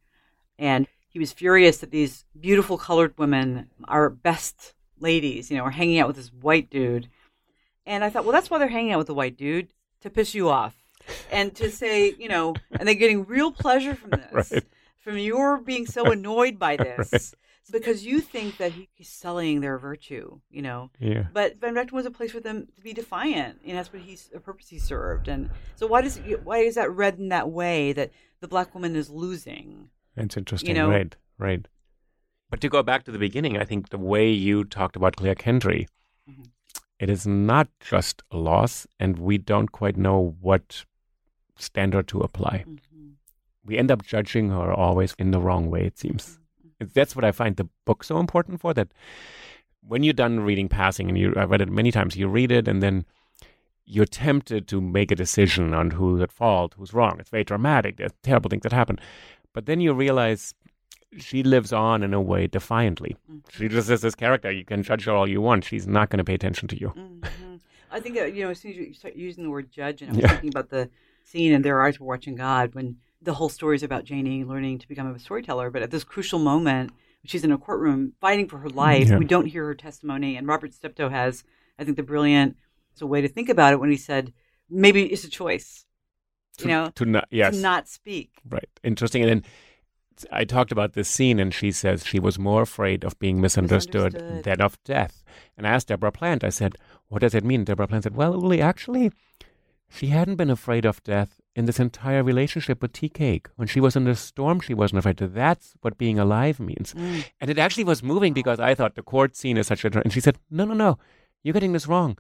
[0.60, 5.72] and he was furious that these beautiful colored women, our best ladies, you know, are
[5.72, 7.10] hanging out with this white dude,
[7.86, 10.36] and I thought, well, that's why they're hanging out with the white dude to piss
[10.36, 10.76] you off.
[11.32, 14.64] And to say, you know, and they're getting real pleasure from this Right.
[15.00, 17.34] from your being so annoyed by this Right.
[17.72, 20.90] because you think that he, he's selling their virtue, you know.
[21.00, 21.26] Yeah.
[21.34, 24.30] But Van Vechten was a place for them to be defiant, and that's what he's
[24.36, 25.28] a purpose he served.
[25.28, 28.96] And so why does why is that read in that way that the black woman
[28.96, 29.90] is losing?
[30.18, 31.16] It's interesting, you know- right?
[31.38, 31.66] Right.
[32.50, 35.36] But to go back to the beginning, I think the way you talked about Claire
[35.36, 35.88] Kendry,
[36.30, 36.50] Mhm.
[37.00, 40.84] it is not just a loss, and we don't quite know what
[41.58, 42.66] standard to apply.
[42.68, 42.80] Mhm.
[43.64, 45.86] We end up judging her always in the wrong way.
[45.86, 46.40] It seems.
[46.80, 48.74] It's- That's what I find the book so important for.
[48.74, 48.92] That
[49.82, 52.68] when you're done reading Passing, and you, I've read it many times, you read it,
[52.68, 53.06] and then
[53.86, 57.18] you're tempted to make a decision on who's at fault, who's wrong.
[57.20, 57.98] It's very dramatic.
[57.98, 58.98] There's terrible things that happen.
[59.54, 60.54] But then you realize
[61.18, 63.18] she lives on in a way defiantly.
[63.52, 64.50] She just is this character.
[64.50, 65.66] You can judge her all you want.
[65.66, 66.94] She's not going to pay attention to you.
[66.96, 67.60] Mhm.
[67.92, 70.14] I think you know as soon as you start using the word judge, and I
[70.14, 70.28] was Yeah.
[70.30, 70.90] thinking about the
[71.24, 74.80] scene and Their Eyes Were Watching God when the whole story is about Janie learning
[74.80, 76.92] to become a storyteller, but at this crucial moment,
[77.24, 79.10] she's in a courtroom fighting for her life.
[79.10, 79.18] Yeah.
[79.18, 81.44] We don't hear her testimony, and Robert Stepto has,
[81.78, 82.58] I think, the brilliant
[82.94, 84.34] it's a way to think about it when he said
[84.70, 85.86] maybe it's a choice,
[86.58, 88.32] To, you know, to not, yes, to not speak.
[88.50, 88.68] right.
[88.84, 89.22] Interesting.
[89.24, 89.44] And then
[90.32, 94.14] I talked about this scene, and she says she was more afraid of being misunderstood,
[94.14, 94.44] Misunderstood.
[94.44, 95.24] than of death.
[95.58, 96.76] And I asked Deborah Plant, I said,
[97.08, 97.64] What does it mean?
[97.64, 99.12] Deborah Plant said, Well, Uli, actually,
[99.92, 103.50] she hadn't been afraid of death in this entire relationship with Tea Cake.
[103.56, 105.18] When she was in the storm, she wasn't afraid.
[105.18, 106.94] That's what being alive means.
[106.94, 107.26] Mm.
[107.42, 110.02] And it actually was moving because I thought the court scene is such a.
[110.02, 110.98] And she said, No, no, no,
[111.44, 112.18] you're getting this wrong.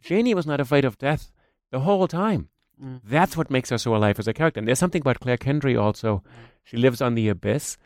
[0.00, 1.30] Janie was not afraid of death
[1.70, 2.48] the whole time.
[2.82, 3.00] Mm.
[3.04, 4.58] That's what makes her so alive as a character.
[4.58, 6.22] And there's something about Claire Kendry also.
[6.64, 7.76] She lives on the abyss.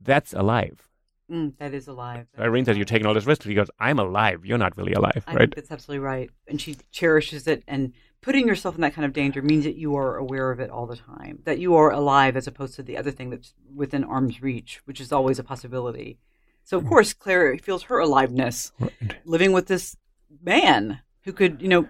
[0.00, 0.88] That's alive.
[1.30, 2.26] Mm, that is alive.
[2.36, 3.42] So Irene says, You're taking all this risk.
[3.42, 4.46] She goes, I'm alive.
[4.46, 5.40] You're not really alive, I right?
[5.40, 6.30] think that's absolutely right.
[6.46, 7.62] And she cherishes it.
[7.68, 10.70] And putting yourself in that kind of danger means that you are aware of it
[10.70, 14.04] all the time, that you are alive as opposed to the other thing that's within
[14.04, 16.18] arm's reach, which is always a possibility.
[16.64, 16.88] So, of mm.
[16.88, 18.92] course, Claire feels her aliveness Right.
[19.24, 19.96] living with this
[20.42, 21.88] man who could, you know,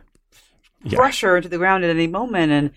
[0.84, 0.96] Yeah.
[0.96, 2.52] crush her into the ground at any moment.
[2.52, 2.70] And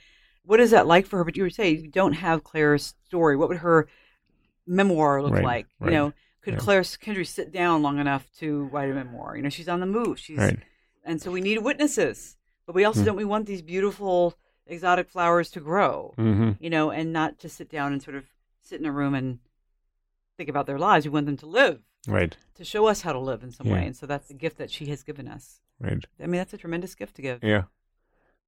[0.43, 1.23] what is that like for her?
[1.23, 3.35] But you would say you don't have Claire's story.
[3.37, 3.87] What would her
[4.65, 5.67] memoir look Right, like?
[5.79, 5.91] right.
[5.91, 6.59] You know, could Yeah.
[6.59, 9.35] Claire Kendry sit down long enough to write a memoir?
[9.35, 10.17] You know, she's on the move.
[10.19, 10.59] She's Right.
[11.03, 12.37] and so we need witnesses.
[12.71, 13.05] But we also Mm.
[13.07, 14.33] don't we want these beautiful
[14.65, 18.23] exotic flowers to grow, hmm you know, and not to sit down and sort of
[18.61, 19.39] sit in a room and
[20.37, 21.05] think about their lives.
[21.05, 22.37] We want them to live, Right.
[22.55, 23.73] to show us how to live in some Yeah.
[23.73, 23.85] way.
[23.87, 25.59] And so that's the gift that she has given us.
[25.81, 26.05] Right.
[26.17, 27.43] I mean, that's a tremendous gift to give.
[27.43, 27.63] Yeah.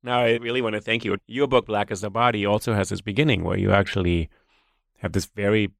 [0.02, 1.18] Now, I really want to thank you.
[1.28, 4.30] Your book, Black is the Body, also has this beginning where you actually
[5.00, 5.74] have this very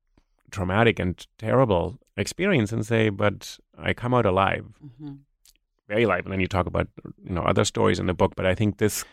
[0.52, 4.66] traumatic and terrible experience and say, but I come out alive,
[5.00, 5.14] hmm
[5.88, 6.26] very alive.
[6.26, 6.88] And then you talk about,
[7.24, 8.34] you know, other stories in the book.
[8.36, 9.04] But I think this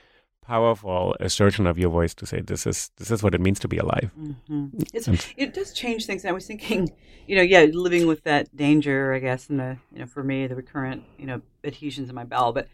[0.45, 3.68] powerful assertion of your voice to say this is this is what it means to
[3.68, 4.11] be alive.
[4.49, 6.25] hmm It's, And- it does change things.
[6.25, 6.91] I was thinking,
[7.27, 10.47] you know, yeah, living with that danger, I guess, and the, you know, for me,
[10.47, 12.53] the recurrent, you know, adhesions in my bowel.
[12.53, 12.68] But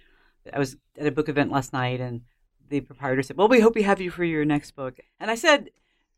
[0.52, 2.22] I was at a book event last night, and
[2.68, 5.34] the proprietor said, "Well, we hope we have you for your next book." And I
[5.34, 5.70] said,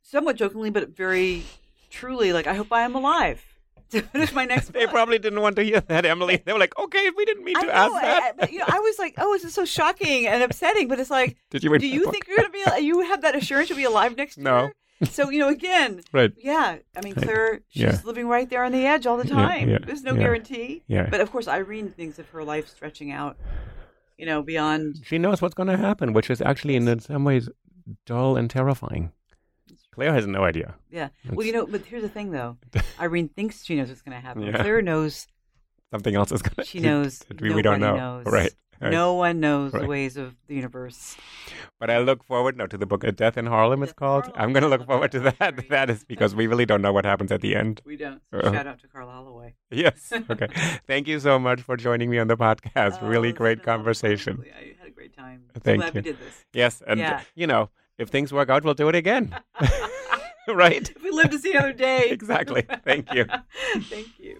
[0.02, 1.44] somewhat jokingly, but very
[1.90, 3.47] truly, like, "I hope I am alive
[3.90, 6.42] to finish my next They probably didn't want to hear that, Emily.
[6.44, 8.22] They were like, okay, we didn't mean I to know, ask I- that.
[8.22, 11.00] I- but, you know, I was like, "Oh, this is so shocking and upsetting." But
[11.00, 12.12] it's like, Did you do you book?
[12.12, 12.82] think you're gonna be?
[12.84, 14.62] You have that assurance you'll be alive next No.
[14.62, 14.72] year?
[15.10, 16.32] So you know, again, Right.
[16.36, 17.24] yeah, I mean, Right.
[17.24, 17.98] Claire, she's Yeah.
[18.04, 19.68] living right there on the edge all the Yeah, time.
[19.68, 20.20] yeah, There's no yeah.
[20.20, 20.82] guarantee.
[20.88, 21.08] Yeah.
[21.08, 23.36] But of course, Irene thinks of her life stretching out,
[24.16, 25.00] you know, beyond.
[25.04, 27.48] She knows what's going to happen, which is actually in some ways
[28.06, 29.12] dull and terrifying.
[29.92, 30.74] Claire has no idea.
[30.90, 31.08] Yeah.
[31.30, 32.56] Well, you know, but here's the thing, though.
[33.00, 34.42] Irene thinks she knows what's going to happen.
[34.42, 34.58] Yeah.
[34.60, 35.26] Claire knows.
[35.90, 36.64] Something else is going to.
[36.64, 37.22] She knows.
[37.40, 37.96] we, we don't know.
[37.96, 38.26] knows.
[38.26, 38.52] Right.
[38.80, 38.90] right.
[38.92, 41.16] No one knows the ways of the universe.
[41.80, 44.24] But I look forward no to the book, A Death in Harlem, it's Death called.
[44.26, 44.40] Harlem.
[44.42, 45.64] I'm going to look forward to that.
[45.70, 47.80] That is because we really don't know what happens at the end.
[47.84, 48.20] We don't.
[48.30, 48.52] So Uh-huh.
[48.52, 49.54] Shout out to Karla Holloway.
[49.70, 50.12] Yes.
[50.30, 50.46] Okay.
[50.86, 52.98] Thank you so much for joining me on the podcast.
[53.02, 54.44] Oh, really great been a lot of fun, conversation.
[54.54, 55.44] I had a great time.
[55.54, 55.98] So Thank glad you.
[56.00, 56.44] we did this.
[56.52, 56.82] Yes.
[56.86, 57.22] And, Yeah.
[57.34, 59.36] you know, if things work out, we'll do it again.
[60.48, 60.88] right?
[60.88, 62.08] If we live to see another day.
[62.10, 62.62] exactly.
[62.84, 63.26] Thank you.
[63.82, 64.38] Thank you.